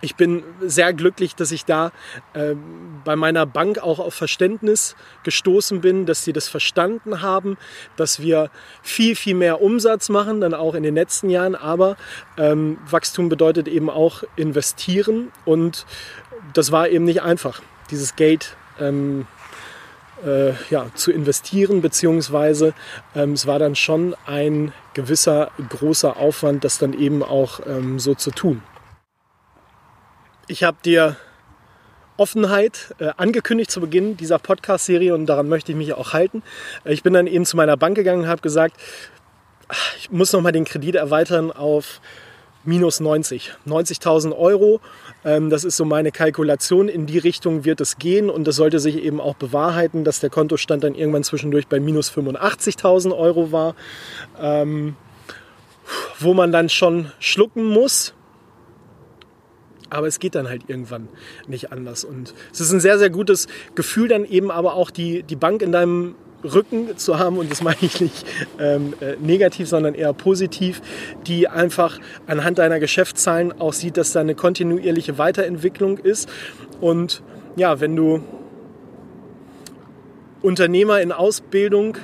ich 0.01 0.15
bin 0.15 0.45
sehr 0.61 0.93
glücklich, 0.93 1.35
dass 1.35 1.51
ich 1.51 1.65
da 1.65 1.91
äh, 2.33 2.55
bei 3.05 3.17
meiner 3.17 3.47
Bank 3.47 3.79
auch 3.79 3.99
auf 3.99 4.15
Verständnis 4.15 4.95
gestoßen 5.25 5.81
bin, 5.81 6.07
dass 6.07 6.25
sie 6.25 6.33
das 6.33 6.47
verstanden 6.47 7.21
haben, 7.21 7.57
dass 7.97 8.21
wir 8.21 8.51
viel, 8.81 9.17
viel 9.17 9.35
mehr 9.35 9.61
Umsatz 9.61 10.09
machen, 10.09 10.41
dann 10.41 10.55
auch 10.55 10.75
in 10.75 10.85
den 10.85 10.95
letzten 10.95 11.31
Jahren. 11.31 11.57
Aber 11.57 11.97
ähm, 12.37 12.79
Wachstum 12.89 13.29
bedeutet 13.29 13.67
eben 13.67 13.91
auch 13.91 14.23
investieren 14.37 15.33
und 15.45 15.85
das 16.59 16.73
war 16.73 16.89
eben 16.89 17.05
nicht 17.05 17.23
einfach, 17.23 17.63
dieses 17.91 18.17
Geld 18.17 18.57
ähm, 18.81 19.27
äh, 20.25 20.53
ja, 20.71 20.87
zu 20.95 21.13
investieren, 21.13 21.81
beziehungsweise 21.81 22.75
ähm, 23.15 23.33
es 23.33 23.47
war 23.47 23.59
dann 23.59 23.77
schon 23.77 24.17
ein 24.27 24.73
gewisser 24.93 25.53
großer 25.69 26.17
Aufwand, 26.17 26.65
das 26.65 26.79
dann 26.79 26.93
eben 26.93 27.23
auch 27.23 27.61
ähm, 27.67 27.99
so 27.99 28.15
zu 28.15 28.33
tun. 28.33 28.63
Ich 30.49 30.65
habe 30.65 30.79
dir 30.85 31.17
Offenheit 32.17 32.95
äh, 32.99 33.11
angekündigt 33.17 33.71
zu 33.71 33.81
Beginn 33.81 34.17
dieser 34.17 34.41
Podcast-Serie 34.41 35.15
und 35.15 35.27
daran 35.27 35.49
möchte 35.49 35.71
ich 35.71 35.79
mich 35.79 35.93
auch 35.93 36.13
halten. 36.13 36.43
Äh, 36.85 36.93
ich 36.93 37.05
bin 37.05 37.13
dann 37.13 37.29
eben 37.29 37.45
zu 37.45 37.57
meiner 37.57 37.77
Bank 37.77 37.95
gegangen 37.95 38.23
und 38.23 38.29
habe 38.29 38.43
gesagt, 38.43 38.77
ich 39.99 40.11
muss 40.11 40.33
noch 40.33 40.41
mal 40.41 40.51
den 40.51 40.65
Kredit 40.65 40.97
erweitern 40.97 41.53
auf 41.53 42.01
minus 42.69 43.01
90. 43.01 43.55
90.000 43.67 44.37
Euro. 44.37 44.81
Ähm, 45.25 45.49
das 45.49 45.65
ist 45.65 45.77
so 45.77 45.85
meine 45.85 46.13
Kalkulation. 46.13 46.89
In 46.89 47.07
die 47.07 47.19
Richtung 47.19 47.65
wird 47.65 47.81
es 47.81 47.99
gehen 47.99 48.29
und 48.29 48.47
das 48.47 48.57
sollte 48.57 48.79
sich 48.79 49.03
eben 49.03 49.21
auch 49.21 49.35
bewahrheiten, 49.35 50.05
dass 50.05 50.21
der 50.21 50.31
Kontostand 50.31 50.85
dann 50.85 50.95
irgendwann 50.95 51.25
zwischendurch 51.25 51.67
bei 51.67 51.81
minus 51.81 52.13
85.000 52.13 53.17
Euro 53.17 53.51
war. 53.51 53.75
Ähm, 54.39 54.97
wo 56.19 56.35
man 56.35 56.53
dann 56.53 56.69
schon 56.69 57.11
schlucken 57.19 57.65
muss, 57.65 58.13
aber 59.89 60.07
es 60.07 60.19
geht 60.19 60.35
dann 60.35 60.47
halt 60.47 60.69
irgendwann 60.69 61.09
nicht 61.47 61.73
anders. 61.73 62.05
Und 62.05 62.35
es 62.53 62.61
ist 62.61 62.71
ein 62.73 62.81
sehr, 62.81 62.99
sehr 62.99 63.09
gutes 63.09 63.47
Gefühl, 63.75 64.09
dann 64.09 64.27
eben 64.27 64.51
aber 64.51 64.75
auch 64.75 64.91
die, 64.91 65.23
die 65.23 65.37
Bank 65.37 65.63
in 65.63 65.73
deinem 65.73 66.15
Rücken 66.45 66.97
zu 66.97 67.19
haben, 67.19 67.39
und 67.39 67.51
das 67.51 67.63
meine 67.63 67.77
ich 67.81 68.01
nicht 68.01 68.27
ähm, 68.61 68.95
äh, 69.01 69.17
negativ, 69.21 69.69
sondern 69.69 69.95
eher 69.95 70.13
positiv, 70.13 70.81
die 71.27 71.49
einfach 71.49 71.99
anhand 72.27 72.59
deiner 72.59 72.79
Geschäftszahlen 72.81 73.61
auch 73.61 73.73
sieht, 73.73 73.97
dass 73.97 74.13
da 74.13 74.21
eine 74.21 74.35
kontinuierliche 74.35 75.19
Weiterentwicklung 75.19 75.99
ist. 75.99 76.29
Und 76.81 77.23
ja, 77.57 77.81
wenn 77.81 77.97
du 77.97 78.23
Unternehmer 80.41 81.01
in 81.01 81.11
Ausbildung 81.11 81.97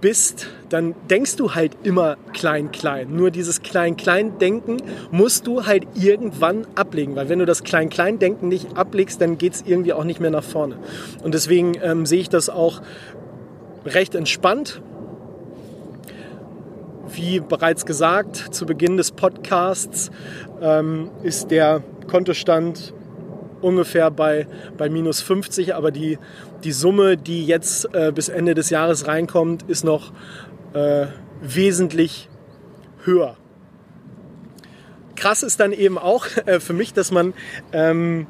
bist, 0.00 0.46
dann 0.68 0.94
denkst 1.10 1.36
du 1.36 1.54
halt 1.54 1.76
immer 1.82 2.16
klein-klein. 2.32 3.14
Nur 3.14 3.30
dieses 3.30 3.62
Klein-Klein-Denken 3.62 4.76
musst 5.10 5.46
du 5.46 5.66
halt 5.66 5.86
irgendwann 5.94 6.66
ablegen, 6.74 7.16
weil 7.16 7.28
wenn 7.28 7.38
du 7.38 7.46
das 7.46 7.64
Klein-Klein-Denken 7.64 8.48
nicht 8.48 8.76
ablegst, 8.76 9.20
dann 9.20 9.38
geht 9.38 9.54
es 9.54 9.64
irgendwie 9.66 9.92
auch 9.92 10.04
nicht 10.04 10.20
mehr 10.20 10.30
nach 10.30 10.44
vorne. 10.44 10.76
Und 11.22 11.34
deswegen 11.34 11.72
ähm, 11.82 12.06
sehe 12.06 12.20
ich 12.20 12.28
das 12.28 12.50
auch 12.50 12.82
recht 13.84 14.14
entspannt. 14.14 14.80
Wie 17.10 17.40
bereits 17.40 17.86
gesagt, 17.86 18.36
zu 18.36 18.66
Beginn 18.66 18.96
des 18.96 19.12
Podcasts 19.12 20.10
ähm, 20.60 21.10
ist 21.22 21.50
der 21.50 21.82
Kontostand 22.06 22.92
ungefähr 23.60 24.10
bei, 24.10 24.46
bei 24.76 24.88
minus 24.88 25.20
50, 25.20 25.74
aber 25.74 25.90
die, 25.90 26.18
die 26.64 26.72
Summe, 26.72 27.16
die 27.16 27.46
jetzt 27.46 27.92
äh, 27.94 28.12
bis 28.14 28.28
Ende 28.28 28.54
des 28.54 28.70
Jahres 28.70 29.06
reinkommt, 29.06 29.64
ist 29.64 29.84
noch 29.84 30.12
äh, 30.74 31.06
wesentlich 31.40 32.28
höher. 33.04 33.36
Krass 35.16 35.42
ist 35.42 35.60
dann 35.60 35.72
eben 35.72 35.98
auch 35.98 36.26
äh, 36.46 36.60
für 36.60 36.72
mich, 36.72 36.92
dass 36.92 37.10
man 37.10 37.34
ähm, 37.72 38.26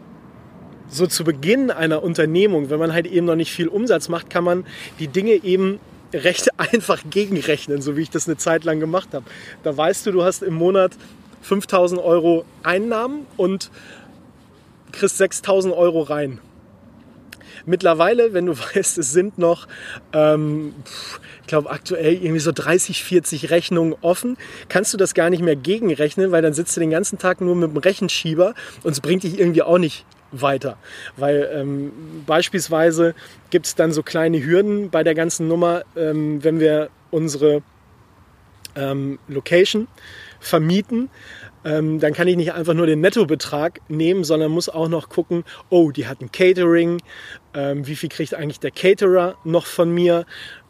so 0.88 1.06
zu 1.06 1.24
Beginn 1.24 1.70
einer 1.70 2.02
Unternehmung, 2.02 2.70
wenn 2.70 2.78
man 2.78 2.92
halt 2.92 3.06
eben 3.06 3.26
noch 3.26 3.36
nicht 3.36 3.52
viel 3.52 3.68
Umsatz 3.68 4.08
macht, 4.08 4.30
kann 4.30 4.44
man 4.44 4.64
die 4.98 5.08
Dinge 5.08 5.32
eben 5.32 5.80
recht 6.12 6.48
einfach 6.58 7.02
gegenrechnen, 7.08 7.82
so 7.82 7.96
wie 7.96 8.02
ich 8.02 8.10
das 8.10 8.26
eine 8.26 8.36
Zeit 8.36 8.64
lang 8.64 8.80
gemacht 8.80 9.10
habe. 9.12 9.24
Da 9.62 9.76
weißt 9.76 10.06
du, 10.06 10.12
du 10.12 10.24
hast 10.24 10.42
im 10.42 10.54
Monat 10.54 10.92
5000 11.42 12.00
Euro 12.00 12.44
Einnahmen 12.62 13.26
und 13.36 13.70
kriegst 14.92 15.18
6000 15.18 15.74
Euro 15.74 16.02
rein. 16.02 16.40
Mittlerweile, 17.66 18.32
wenn 18.32 18.46
du 18.46 18.58
weißt, 18.74 18.98
es 18.98 19.12
sind 19.12 19.38
noch, 19.38 19.68
ähm, 20.12 20.74
ich 21.42 21.46
glaube 21.48 21.70
aktuell 21.70 22.14
irgendwie 22.14 22.40
so 22.40 22.52
30, 22.52 23.04
40 23.04 23.50
Rechnungen 23.50 23.94
offen, 24.00 24.36
kannst 24.68 24.92
du 24.92 24.96
das 24.96 25.14
gar 25.14 25.30
nicht 25.30 25.42
mehr 25.42 25.56
gegenrechnen, 25.56 26.32
weil 26.32 26.42
dann 26.42 26.54
sitzt 26.54 26.76
du 26.76 26.80
den 26.80 26.90
ganzen 26.90 27.18
Tag 27.18 27.40
nur 27.40 27.54
mit 27.54 27.70
dem 27.70 27.76
Rechenschieber 27.76 28.54
und 28.82 28.92
es 28.92 29.00
bringt 29.00 29.22
dich 29.22 29.38
irgendwie 29.38 29.62
auch 29.62 29.78
nicht 29.78 30.04
weiter. 30.32 30.76
Weil 31.16 31.48
ähm, 31.52 31.92
beispielsweise 32.26 33.14
gibt 33.50 33.66
es 33.66 33.74
dann 33.74 33.92
so 33.92 34.02
kleine 34.02 34.44
Hürden 34.44 34.90
bei 34.90 35.02
der 35.02 35.14
ganzen 35.14 35.48
Nummer, 35.48 35.82
ähm, 35.96 36.42
wenn 36.44 36.60
wir 36.60 36.90
unsere 37.10 37.62
ähm, 38.76 39.18
Location 39.28 39.88
vermieten 40.40 41.10
ähm, 41.64 42.00
dann 42.00 42.12
kann 42.12 42.28
ich 42.28 42.36
nicht 42.36 42.52
einfach 42.52 42.74
nur 42.74 42.86
den 42.86 43.00
Nettobetrag 43.00 43.80
nehmen, 43.88 44.24
sondern 44.24 44.50
muss 44.50 44.68
auch 44.68 44.88
noch 44.88 45.08
gucken, 45.08 45.44
oh, 45.70 45.90
die 45.90 46.06
hat 46.06 46.20
ein 46.20 46.32
Catering, 46.32 47.02
ähm, 47.54 47.86
wie 47.86 47.96
viel 47.96 48.08
kriegt 48.08 48.34
eigentlich 48.34 48.60
der 48.60 48.70
Caterer 48.70 49.36
noch 49.44 49.66
von 49.66 49.92
mir? 49.92 50.24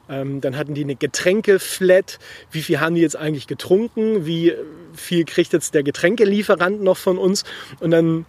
Ähm, 0.08 0.40
dann 0.40 0.56
hatten 0.56 0.74
die 0.74 0.84
eine 0.84 0.96
Getränkeflat, 0.96 2.18
wie 2.50 2.62
viel 2.62 2.80
haben 2.80 2.94
die 2.94 3.02
jetzt 3.02 3.16
eigentlich 3.16 3.46
getrunken, 3.46 4.24
wie 4.24 4.54
viel 4.94 5.24
kriegt 5.24 5.52
jetzt 5.52 5.74
der 5.74 5.82
Getränkelieferant 5.82 6.82
noch 6.82 6.96
von 6.96 7.18
uns 7.18 7.44
und 7.80 7.90
dann 7.90 8.24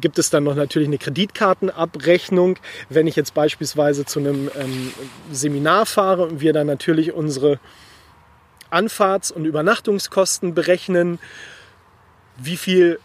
gibt 0.00 0.18
es 0.18 0.30
dann 0.30 0.44
noch 0.44 0.54
natürlich 0.54 0.88
eine 0.88 0.98
Kreditkartenabrechnung. 0.98 2.58
Wenn 2.88 3.06
ich 3.06 3.16
jetzt 3.16 3.34
beispielsweise 3.34 4.04
zu 4.04 4.20
einem 4.20 4.50
ähm, 4.58 4.92
Seminar 5.30 5.86
fahre 5.86 6.26
und 6.26 6.40
wir 6.40 6.52
dann 6.52 6.66
natürlich 6.66 7.12
unsere 7.12 7.58
Anfahrts- 8.70 9.30
und 9.30 9.44
Übernachtungskosten 9.44 10.54
berechnen, 10.54 11.18
wie 12.36 12.56
viel 12.56 12.98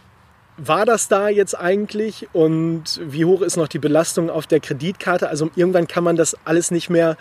war 0.57 0.85
das 0.85 1.07
da 1.07 1.29
jetzt 1.29 1.57
eigentlich 1.57 2.27
und 2.33 2.99
wie 3.03 3.25
hoch 3.25 3.41
ist 3.41 3.55
noch 3.55 3.67
die 3.67 3.79
Belastung 3.79 4.29
auf 4.29 4.45
der 4.47 4.59
Kreditkarte? 4.59 5.29
Also 5.29 5.49
irgendwann 5.55 5.87
kann 5.87 6.03
man 6.03 6.15
das 6.15 6.35
alles 6.45 6.71
nicht 6.71 6.89
mehr 6.89 7.17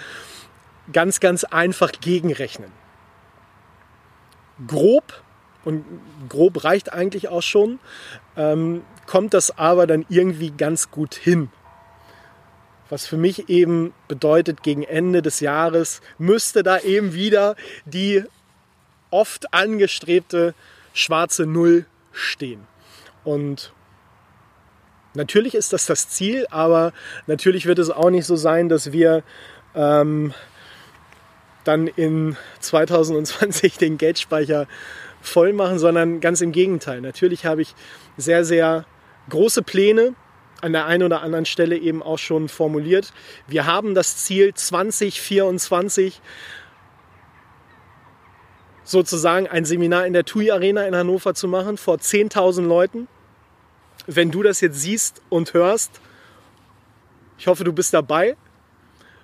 ganz, 0.93 1.21
ganz 1.21 1.45
einfach 1.45 1.93
gegenrechnen. 2.01 2.73
Grob, 4.67 5.23
und 5.65 5.85
grob 6.29 6.65
reicht 6.65 6.93
eigentlich 6.93 7.29
auch 7.29 7.43
schon, 7.43 7.79
ähm, 8.37 8.83
kommt 9.09 9.35
das 9.35 9.59
aber 9.59 9.87
dann 9.87 10.05
irgendwie 10.09 10.51
ganz 10.51 10.91
gut 10.91 11.15
hin. 11.15 11.49
Was 12.91 13.07
für 13.07 13.17
mich 13.17 13.49
eben 13.49 13.93
bedeutet, 14.07 14.63
gegen 14.63 14.83
Ende 14.83 15.23
des 15.23 15.41
Jahres 15.41 16.01
müsste 16.19 16.63
da 16.63 16.79
eben 16.79 17.15
wieder 17.15 17.57
die 17.87 18.23
oft 19.11 19.53
angestrebte 19.53 20.55
schwarze 20.93 21.47
Null 21.47 21.87
stehen. 22.13 22.67
Und 23.25 23.73
natürlich 25.15 25.55
ist 25.55 25.73
das 25.73 25.87
das 25.87 26.11
Ziel, 26.11 26.47
aber 26.51 26.93
natürlich 27.27 27.67
wird 27.67 27.79
es 27.79 27.91
auch 27.91 28.11
nicht 28.11 28.27
so 28.27 28.37
sein, 28.37 28.69
dass 28.69 28.93
wir 28.93 29.23
ähm, 29.75 30.35
dann 31.65 31.87
in 31.87 32.37
2020 32.61 33.79
den 33.79 33.97
Geldspeicher 33.97 34.67
voll 35.23 35.55
machen, 35.55 35.79
sondern 35.79 36.21
ganz 36.21 36.43
im 36.43 36.53
Gegenteil. 36.53 37.01
Natürlich 37.01 37.47
habe 37.47 37.63
ich 37.63 37.75
sehr, 38.17 38.45
sehr 38.45 38.85
große 39.29 39.63
Pläne 39.63 40.15
an 40.61 40.73
der 40.73 40.87
einen 40.87 41.05
oder 41.05 41.23
anderen 41.23 41.45
Stelle 41.45 41.77
eben 41.77 42.03
auch 42.03 42.19
schon 42.19 42.49
formuliert. 42.49 43.13
Wir 43.47 43.67
haben 43.67 43.95
das 43.95 44.17
Ziel 44.19 44.55
2024 44.55 46.21
sozusagen 48.83 49.47
ein 49.47 49.65
Seminar 49.65 50.07
in 50.07 50.15
der 50.15 50.25
TUI 50.25 50.51
Arena 50.51 50.87
in 50.87 50.97
Hannover 50.97 51.35
zu 51.35 51.47
machen 51.47 51.77
vor 51.77 51.97
10.000 51.97 52.67
Leuten. 52.67 53.07
Wenn 54.07 54.31
du 54.31 54.43
das 54.43 54.61
jetzt 54.61 54.81
siehst 54.81 55.23
und 55.29 55.53
hörst, 55.55 56.01
Ich 57.39 57.47
hoffe, 57.47 57.63
du 57.63 57.73
bist 57.73 57.95
dabei. 57.95 58.37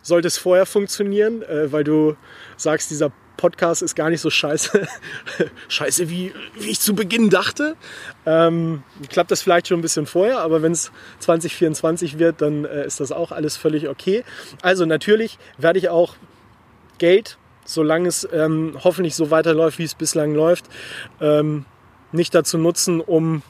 Sollte 0.00 0.28
es 0.28 0.38
vorher 0.38 0.66
funktionieren, 0.66 1.42
äh, 1.42 1.72
weil 1.72 1.82
du 1.82 2.16
sagst, 2.56 2.90
dieser 2.90 3.10
Podcast 3.36 3.82
ist 3.82 3.94
gar 3.94 4.10
nicht 4.10 4.20
so 4.20 4.30
scheiße, 4.30 4.86
scheiße 5.68 6.08
wie, 6.08 6.32
wie 6.54 6.70
ich 6.70 6.80
zu 6.80 6.94
Beginn 6.94 7.30
dachte. 7.30 7.76
Ähm, 8.26 8.82
klappt 9.08 9.30
das 9.30 9.42
vielleicht 9.42 9.68
schon 9.68 9.78
ein 9.78 9.82
bisschen 9.82 10.06
vorher, 10.06 10.40
aber 10.40 10.62
wenn 10.62 10.72
es 10.72 10.92
2024 11.20 12.18
wird, 12.18 12.40
dann 12.40 12.64
äh, 12.64 12.86
ist 12.86 13.00
das 13.00 13.12
auch 13.12 13.32
alles 13.32 13.56
völlig 13.56 13.88
okay. 13.88 14.24
Also 14.62 14.86
natürlich 14.86 15.38
werde 15.58 15.78
ich 15.78 15.88
auch 15.88 16.16
Geld, 16.98 17.38
solange 17.64 18.08
es 18.08 18.28
ähm, 18.32 18.78
hoffentlich 18.82 19.14
so 19.14 19.30
weiterläuft, 19.30 19.78
wie 19.78 19.84
es 19.84 19.94
bislang 19.94 20.34
läuft, 20.34 20.66
ähm, 21.20 21.64
nicht 22.12 22.34
dazu 22.34 22.58
nutzen, 22.58 23.00
um 23.00 23.42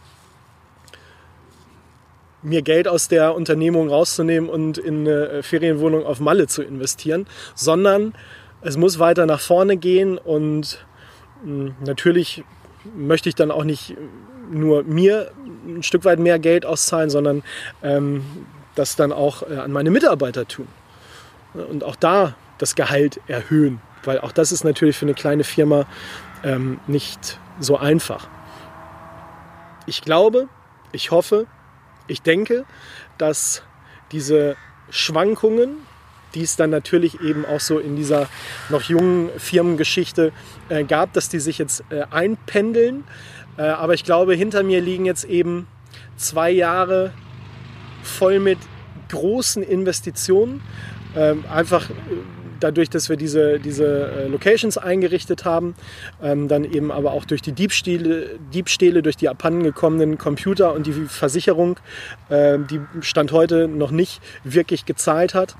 mir 2.45 2.63
Geld 2.63 2.87
aus 2.87 3.09
der 3.09 3.35
Unternehmung 3.35 3.89
rauszunehmen 3.89 4.49
und 4.49 4.79
in 4.79 5.01
eine 5.01 5.29
äh, 5.29 5.43
Ferienwohnung 5.43 6.05
auf 6.05 6.21
Malle 6.21 6.47
zu 6.47 6.63
investieren, 6.63 7.27
sondern 7.55 8.15
es 8.65 8.77
muss 8.77 8.99
weiter 8.99 9.27
nach 9.27 9.41
vorne 9.41 9.77
gehen 9.77 10.19
und 10.19 10.85
hm, 11.45 11.75
natürlich 11.85 12.43
möchte 12.97 13.29
ich 13.29 13.35
dann 13.35 13.51
auch 13.51 13.65
nicht 13.65 13.95
nur 14.51 14.83
mir 14.83 15.31
ein 15.67 15.83
Stück 15.83 16.05
weit 16.05 16.19
mehr 16.19 16.39
Geld 16.39 16.67
auszahlen, 16.67 17.11
sondern 17.11 17.43
ähm, 17.83 18.25
das 18.75 18.97
dann 18.97 19.13
auch 19.13 19.49
äh, 19.49 19.57
an 19.57 19.71
meine 19.71 19.91
Mitarbeiter 19.91 20.47
tun. 20.47 20.69
Und 21.55 21.85
auch 21.85 21.97
da 21.97 22.35
das 22.59 22.75
Gehalt 22.75 23.21
erhöhen, 23.27 23.81
weil 24.03 24.21
auch 24.21 24.33
das 24.33 24.51
ist 24.51 24.65
natürlich 24.65 24.97
für 24.97 25.07
eine 25.07 25.15
kleine 25.15 25.45
Firma 25.45 25.87
ähm, 26.43 26.81
nicht 26.87 27.39
so 27.61 27.77
einfach. 27.77 28.29
Ich 29.87 30.03
glaube, 30.03 30.49
ich 30.93 31.11
hoffe, 31.11 31.47
ich 32.07 32.23
denke, 32.23 32.65
dass 33.19 33.63
diese 34.13 34.57
Schwankungen, 34.91 35.79
die 36.35 36.43
es 36.43 36.57
dann 36.57 36.71
natürlich 36.71 37.21
eben 37.21 37.45
auch 37.45 37.61
so 37.61 37.79
in 37.79 37.97
dieser 37.97 38.29
noch 38.69 38.83
jungen 38.83 39.31
Firmengeschichte 39.39 40.33
äh, 40.69 40.85
gab, 40.85 41.13
dass 41.13 41.29
die 41.29 41.41
sich 41.41 41.59
jetzt 41.59 41.85
äh, 41.91 42.03
einpendeln. 42.11 43.05
Äh, 43.57 43.63
aber 43.63 43.95
ich 43.95 44.05
glaube, 44.05 44.35
hinter 44.35 44.63
mir 44.63 44.81
liegen 44.81 45.05
jetzt 45.05 45.25
eben 45.25 45.67
zwei 46.17 46.51
Jahre 46.51 47.13
voll 48.03 48.41
mit 48.41 48.59
großen 49.09 49.63
Investitionen. 49.63 50.61
Ähm, 51.17 51.45
einfach 51.49 51.91
äh, 51.91 51.95
dadurch, 52.61 52.91
dass 52.91 53.09
wir 53.09 53.17
diese, 53.17 53.61
diese 53.61 54.11
äh, 54.11 54.29
Locations 54.29 54.79
eingerichtet 54.79 55.45
haben, 55.45 55.75
ähm, 56.23 56.49
dann 56.49 56.65
eben 56.65 56.91
aber 56.91 57.13
auch 57.13 57.25
durch 57.25 57.43
die 57.43 57.53
Diebstähle, 57.53 58.39
Diebstähle 58.53 59.03
durch 59.03 59.17
die 59.17 59.29
abhandengekommenen 59.29 60.19
Computer 60.19 60.73
und 60.73 60.87
die 60.87 60.93
Versicherung, 60.93 61.79
äh, 62.31 62.59
die 62.59 62.81
Stand 63.01 63.33
heute 63.33 63.69
noch 63.69 63.91
nicht 63.91 64.21
wirklich 64.45 64.87
gezahlt 64.87 65.35
hat. 65.35 65.57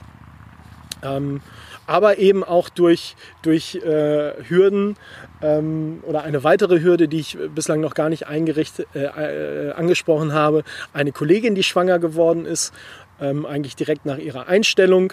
Ähm, 1.05 1.41
aber 1.87 2.19
eben 2.19 2.43
auch 2.43 2.69
durch, 2.69 3.15
durch 3.43 3.75
äh, 3.77 4.33
Hürden 4.49 4.97
ähm, 5.43 6.03
oder 6.07 6.23
eine 6.23 6.43
weitere 6.43 6.81
Hürde, 6.81 7.09
die 7.09 7.21
ich 7.21 7.39
bislang 7.55 7.81
noch 7.81 7.95
gar 7.95 8.09
nicht 8.09 8.27
eingerichtet, 8.27 8.87
äh, 8.95 9.69
äh, 9.69 9.73
angesprochen 9.73 10.33
habe, 10.33 10.65
eine 10.93 11.13
Kollegin, 11.13 11.55
die 11.55 11.63
schwanger 11.63 11.99
geworden 11.99 12.47
ist, 12.47 12.73
ähm, 13.21 13.45
eigentlich 13.45 13.77
direkt 13.77 14.07
nach 14.07 14.19
ihrer 14.19 14.49
Einstellung. 14.49 15.13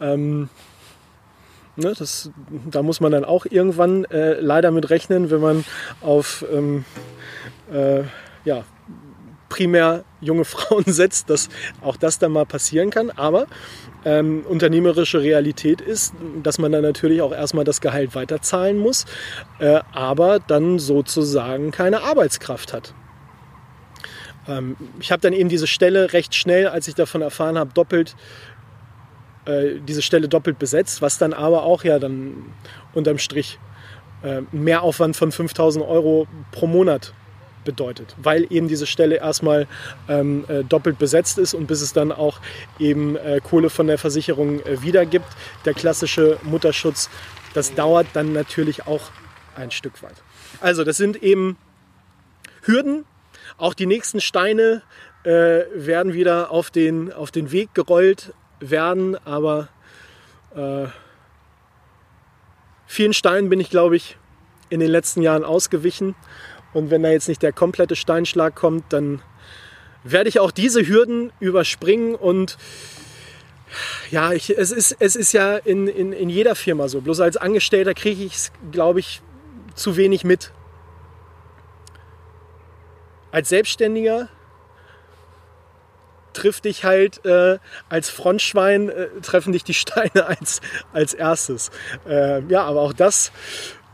Ähm, 0.00 0.48
Ne, 1.76 1.94
das, 1.96 2.30
da 2.68 2.82
muss 2.82 3.00
man 3.00 3.12
dann 3.12 3.24
auch 3.24 3.46
irgendwann 3.46 4.04
äh, 4.06 4.38
leider 4.40 4.70
mit 4.70 4.90
rechnen, 4.90 5.30
wenn 5.30 5.40
man 5.40 5.64
auf 6.02 6.44
ähm, 6.52 6.84
äh, 7.72 8.02
ja, 8.44 8.64
primär 9.50 10.04
junge 10.22 10.46
Frauen 10.46 10.84
setzt, 10.86 11.28
dass 11.28 11.50
auch 11.82 11.98
das 11.98 12.18
dann 12.18 12.32
mal 12.32 12.46
passieren 12.46 12.88
kann. 12.88 13.10
Aber 13.10 13.46
ähm, 14.06 14.46
unternehmerische 14.48 15.20
Realität 15.20 15.82
ist, 15.82 16.14
dass 16.42 16.58
man 16.58 16.72
dann 16.72 16.82
natürlich 16.82 17.20
auch 17.20 17.32
erstmal 17.32 17.64
das 17.64 17.82
Gehalt 17.82 18.14
weiterzahlen 18.14 18.78
muss, 18.78 19.04
äh, 19.58 19.80
aber 19.92 20.38
dann 20.38 20.78
sozusagen 20.78 21.70
keine 21.70 22.02
Arbeitskraft 22.02 22.72
hat. 22.72 22.94
Ähm, 24.48 24.76
ich 25.00 25.12
habe 25.12 25.20
dann 25.20 25.34
eben 25.34 25.50
diese 25.50 25.66
Stelle 25.66 26.14
recht 26.14 26.34
schnell, 26.34 26.68
als 26.68 26.88
ich 26.88 26.94
davon 26.94 27.20
erfahren 27.20 27.58
habe, 27.58 27.74
doppelt 27.74 28.16
äh, 29.44 29.80
diese 29.86 30.02
Stelle 30.02 30.28
doppelt 30.28 30.58
besetzt, 30.58 31.02
was 31.02 31.18
dann 31.18 31.32
aber 31.32 31.64
auch 31.64 31.84
ja 31.84 31.98
dann 31.98 32.54
unterm 32.94 33.18
Strich 33.18 33.58
äh, 34.22 34.42
Mehraufwand 34.52 35.16
von 35.16 35.32
5000 35.32 35.84
Euro 35.84 36.26
pro 36.52 36.66
Monat 36.66 37.12
bedeutet, 37.64 38.14
weil 38.18 38.46
eben 38.50 38.68
diese 38.68 38.86
Stelle 38.86 39.16
erstmal 39.16 39.66
ähm, 40.08 40.44
äh, 40.48 40.64
doppelt 40.64 40.98
besetzt 40.98 41.38
ist 41.38 41.54
und 41.54 41.66
bis 41.66 41.80
es 41.80 41.92
dann 41.92 42.12
auch 42.12 42.40
eben 42.78 43.16
äh, 43.16 43.40
Kohle 43.42 43.70
von 43.70 43.86
der 43.86 43.98
Versicherung 43.98 44.60
äh, 44.60 44.82
wiedergibt, 44.82 45.26
der 45.64 45.74
klassische 45.74 46.38
Mutterschutz, 46.42 47.10
das 47.54 47.74
dauert 47.74 48.06
dann 48.14 48.32
natürlich 48.32 48.86
auch 48.86 49.10
ein 49.56 49.70
Stück 49.70 50.02
weit. 50.02 50.14
Also 50.60 50.84
das 50.84 50.96
sind 50.96 51.22
eben 51.22 51.56
Hürden, 52.62 53.04
auch 53.56 53.74
die 53.74 53.86
nächsten 53.86 54.20
Steine 54.20 54.82
äh, 55.24 55.64
werden 55.74 56.12
wieder 56.12 56.50
auf 56.50 56.70
den, 56.70 57.12
auf 57.12 57.30
den 57.30 57.52
Weg 57.52 57.74
gerollt, 57.74 58.32
werden, 58.60 59.16
aber 59.26 59.68
äh, 60.54 60.86
vielen 62.86 63.12
Steinen 63.12 63.48
bin 63.48 63.60
ich, 63.60 63.70
glaube 63.70 63.96
ich, 63.96 64.16
in 64.68 64.80
den 64.80 64.90
letzten 64.90 65.22
Jahren 65.22 65.44
ausgewichen. 65.44 66.14
Und 66.72 66.90
wenn 66.90 67.02
da 67.02 67.10
jetzt 67.10 67.28
nicht 67.28 67.42
der 67.42 67.52
komplette 67.52 67.96
Steinschlag 67.96 68.54
kommt, 68.54 68.92
dann 68.92 69.22
werde 70.04 70.28
ich 70.28 70.40
auch 70.40 70.50
diese 70.50 70.86
Hürden 70.86 71.32
überspringen 71.40 72.14
und 72.14 72.56
ja, 74.10 74.32
ich, 74.32 74.50
es, 74.50 74.72
ist, 74.72 74.96
es 74.98 75.14
ist 75.14 75.32
ja 75.32 75.56
in, 75.56 75.86
in, 75.86 76.12
in 76.12 76.28
jeder 76.28 76.54
Firma 76.54 76.88
so. 76.88 77.00
Bloß 77.00 77.20
als 77.20 77.36
Angestellter 77.36 77.94
kriege 77.94 78.24
ich 78.24 78.34
es, 78.34 78.52
glaube 78.72 79.00
ich, 79.00 79.22
zu 79.74 79.96
wenig 79.96 80.24
mit. 80.24 80.52
Als 83.30 83.48
Selbstständiger 83.48 84.28
trifft 86.32 86.64
dich 86.64 86.84
halt 86.84 87.24
äh, 87.24 87.58
als 87.88 88.10
Frontschwein, 88.10 88.88
äh, 88.88 89.08
treffen 89.22 89.52
dich 89.52 89.64
die 89.64 89.74
Steine 89.74 90.26
als, 90.26 90.60
als 90.92 91.14
erstes. 91.14 91.70
Äh, 92.08 92.42
ja, 92.48 92.64
aber 92.64 92.80
auch 92.80 92.92
das 92.92 93.30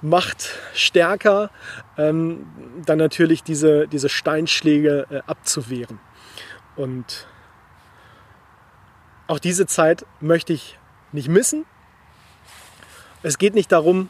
macht 0.02 0.50
stärker, 0.74 1.50
ähm, 1.96 2.46
dann 2.85 2.98
natürlich 2.98 3.42
diese, 3.42 3.88
diese 3.88 4.09
Steinschläge 4.09 5.06
äh, 5.11 5.20
abzuwehren. 5.26 5.98
Und 6.76 7.26
auch 9.26 9.38
diese 9.38 9.66
Zeit 9.66 10.04
möchte 10.20 10.52
ich 10.52 10.78
nicht 11.12 11.28
missen. 11.28 11.64
Es 13.22 13.38
geht 13.38 13.54
nicht 13.54 13.72
darum, 13.72 14.09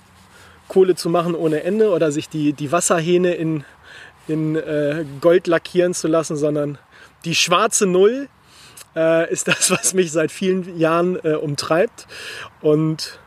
Kohle 0.69 0.97
zu 0.97 1.09
machen 1.09 1.35
ohne 1.35 1.63
Ende 1.63 1.91
oder 1.91 2.11
sich 2.11 2.29
die, 2.29 2.53
die 2.53 2.73
Wasserhähne 2.73 3.35
in, 3.35 3.65
in 4.27 4.57
äh, 4.57 5.05
Gold 5.21 5.47
lackieren 5.47 5.95
zu 5.95 6.09
lassen, 6.09 6.37
sondern 6.37 6.79
die 7.25 7.35
schwarze 7.35 7.87
Null 7.87 8.29
äh, 8.97 9.31
ist 9.31 9.49
das, 9.49 9.71
was 9.71 9.95
mich 9.95 10.11
seit 10.11 10.33
vielen 10.33 10.79
Jahren 10.79 11.17
äh, 11.25 11.35
umtreibt. 11.35 12.07
Und 12.61 13.21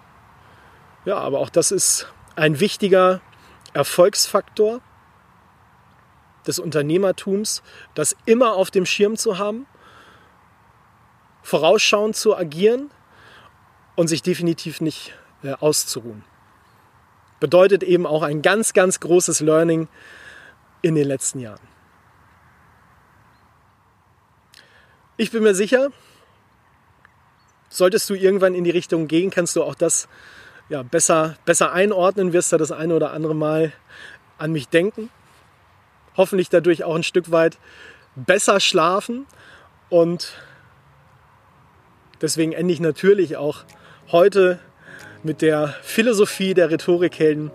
ja, 1.06 1.18
aber 1.18 1.40
auch 1.40 1.50
das 1.50 1.72
ist 1.72 2.08
ein 2.40 2.60
wichtiger 2.60 3.22
Erfolgsfaktor 3.74 4.82
des 6.48 6.58
Unternehmertums, 6.58 7.62
das 7.94 8.16
immer 8.26 8.56
auf 8.56 8.72
dem 8.72 8.86
Schirm 8.86 9.18
zu 9.18 9.38
haben, 9.38 9.68
vorausschauend 11.44 12.16
zu 12.16 12.36
agieren 12.36 12.92
und 13.96 14.08
sich 14.08 14.24
definitiv 14.24 14.80
nicht 14.80 15.14
äh, 15.44 15.52
auszuruhen. 15.54 16.24
Bedeutet 17.40 17.84
eben 17.84 18.06
auch 18.06 18.24
ein 18.24 18.42
ganz, 18.42 18.74
ganz 18.74 19.00
großes 19.00 19.42
Learning 19.42 19.88
in 20.82 20.96
den 20.96 21.08
letzten 21.08 21.40
Jahren. 21.40 21.68
Ich 25.18 25.32
bin 25.32 25.44
mir 25.44 25.56
sicher, 25.56 25.92
solltest 27.68 28.10
du 28.10 28.14
irgendwann 28.14 28.56
in 28.56 28.64
die 28.64 28.72
Richtung 28.72 29.10
gehen, 29.10 29.30
kannst 29.30 29.58
du 29.58 29.64
auch 29.64 29.76
das 29.76 30.08
ja, 30.70 30.84
besser, 30.84 31.36
besser 31.46 31.74
einordnen, 31.74 32.32
wirst 32.32 32.52
du 32.52 32.58
das 32.58 32.72
eine 32.72 32.96
oder 32.96 33.12
andere 33.12 33.36
Mal 33.36 33.74
an 34.38 34.52
mich 34.52 34.70
denken. 34.70 35.10
Hoffentlich 36.16 36.50
dadurch 36.50 36.84
auch 36.84 36.96
ein 36.96 37.04
Stück 37.04 37.32
weit 37.32 37.58
besser 38.16 38.60
schlafen 38.60 39.26
und 39.90 40.34
deswegen 42.22 42.52
ende 42.54 42.74
ich 42.74 42.80
natürlich 42.80 43.38
auch 43.38 43.64
heute 44.12 44.60
mit 45.24 45.42
der 45.42 45.76
Philosophie 45.82 46.54
der 46.54 46.70
Rhetorikhelden. 46.70 47.52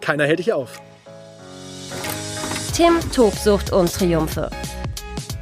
Keiner 0.00 0.24
hält 0.24 0.38
dich 0.38 0.52
auf. 0.52 0.80
Tim 2.74 2.98
Tobsucht 3.12 3.72
und 3.72 3.92
Triumphe. 3.92 4.50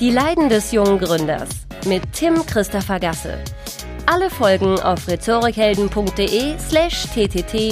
Die 0.00 0.10
Leiden 0.10 0.48
des 0.48 0.72
jungen 0.72 0.98
Gründers 0.98 1.48
mit 1.86 2.02
Tim 2.12 2.44
Christopher 2.46 2.98
Gasse. 2.98 3.38
Alle 4.12 4.28
Folgen 4.28 4.80
auf 4.80 5.06
rhetorikhelden.de 5.06 6.58
slash 6.58 7.06
ttt-podcast. 7.14 7.70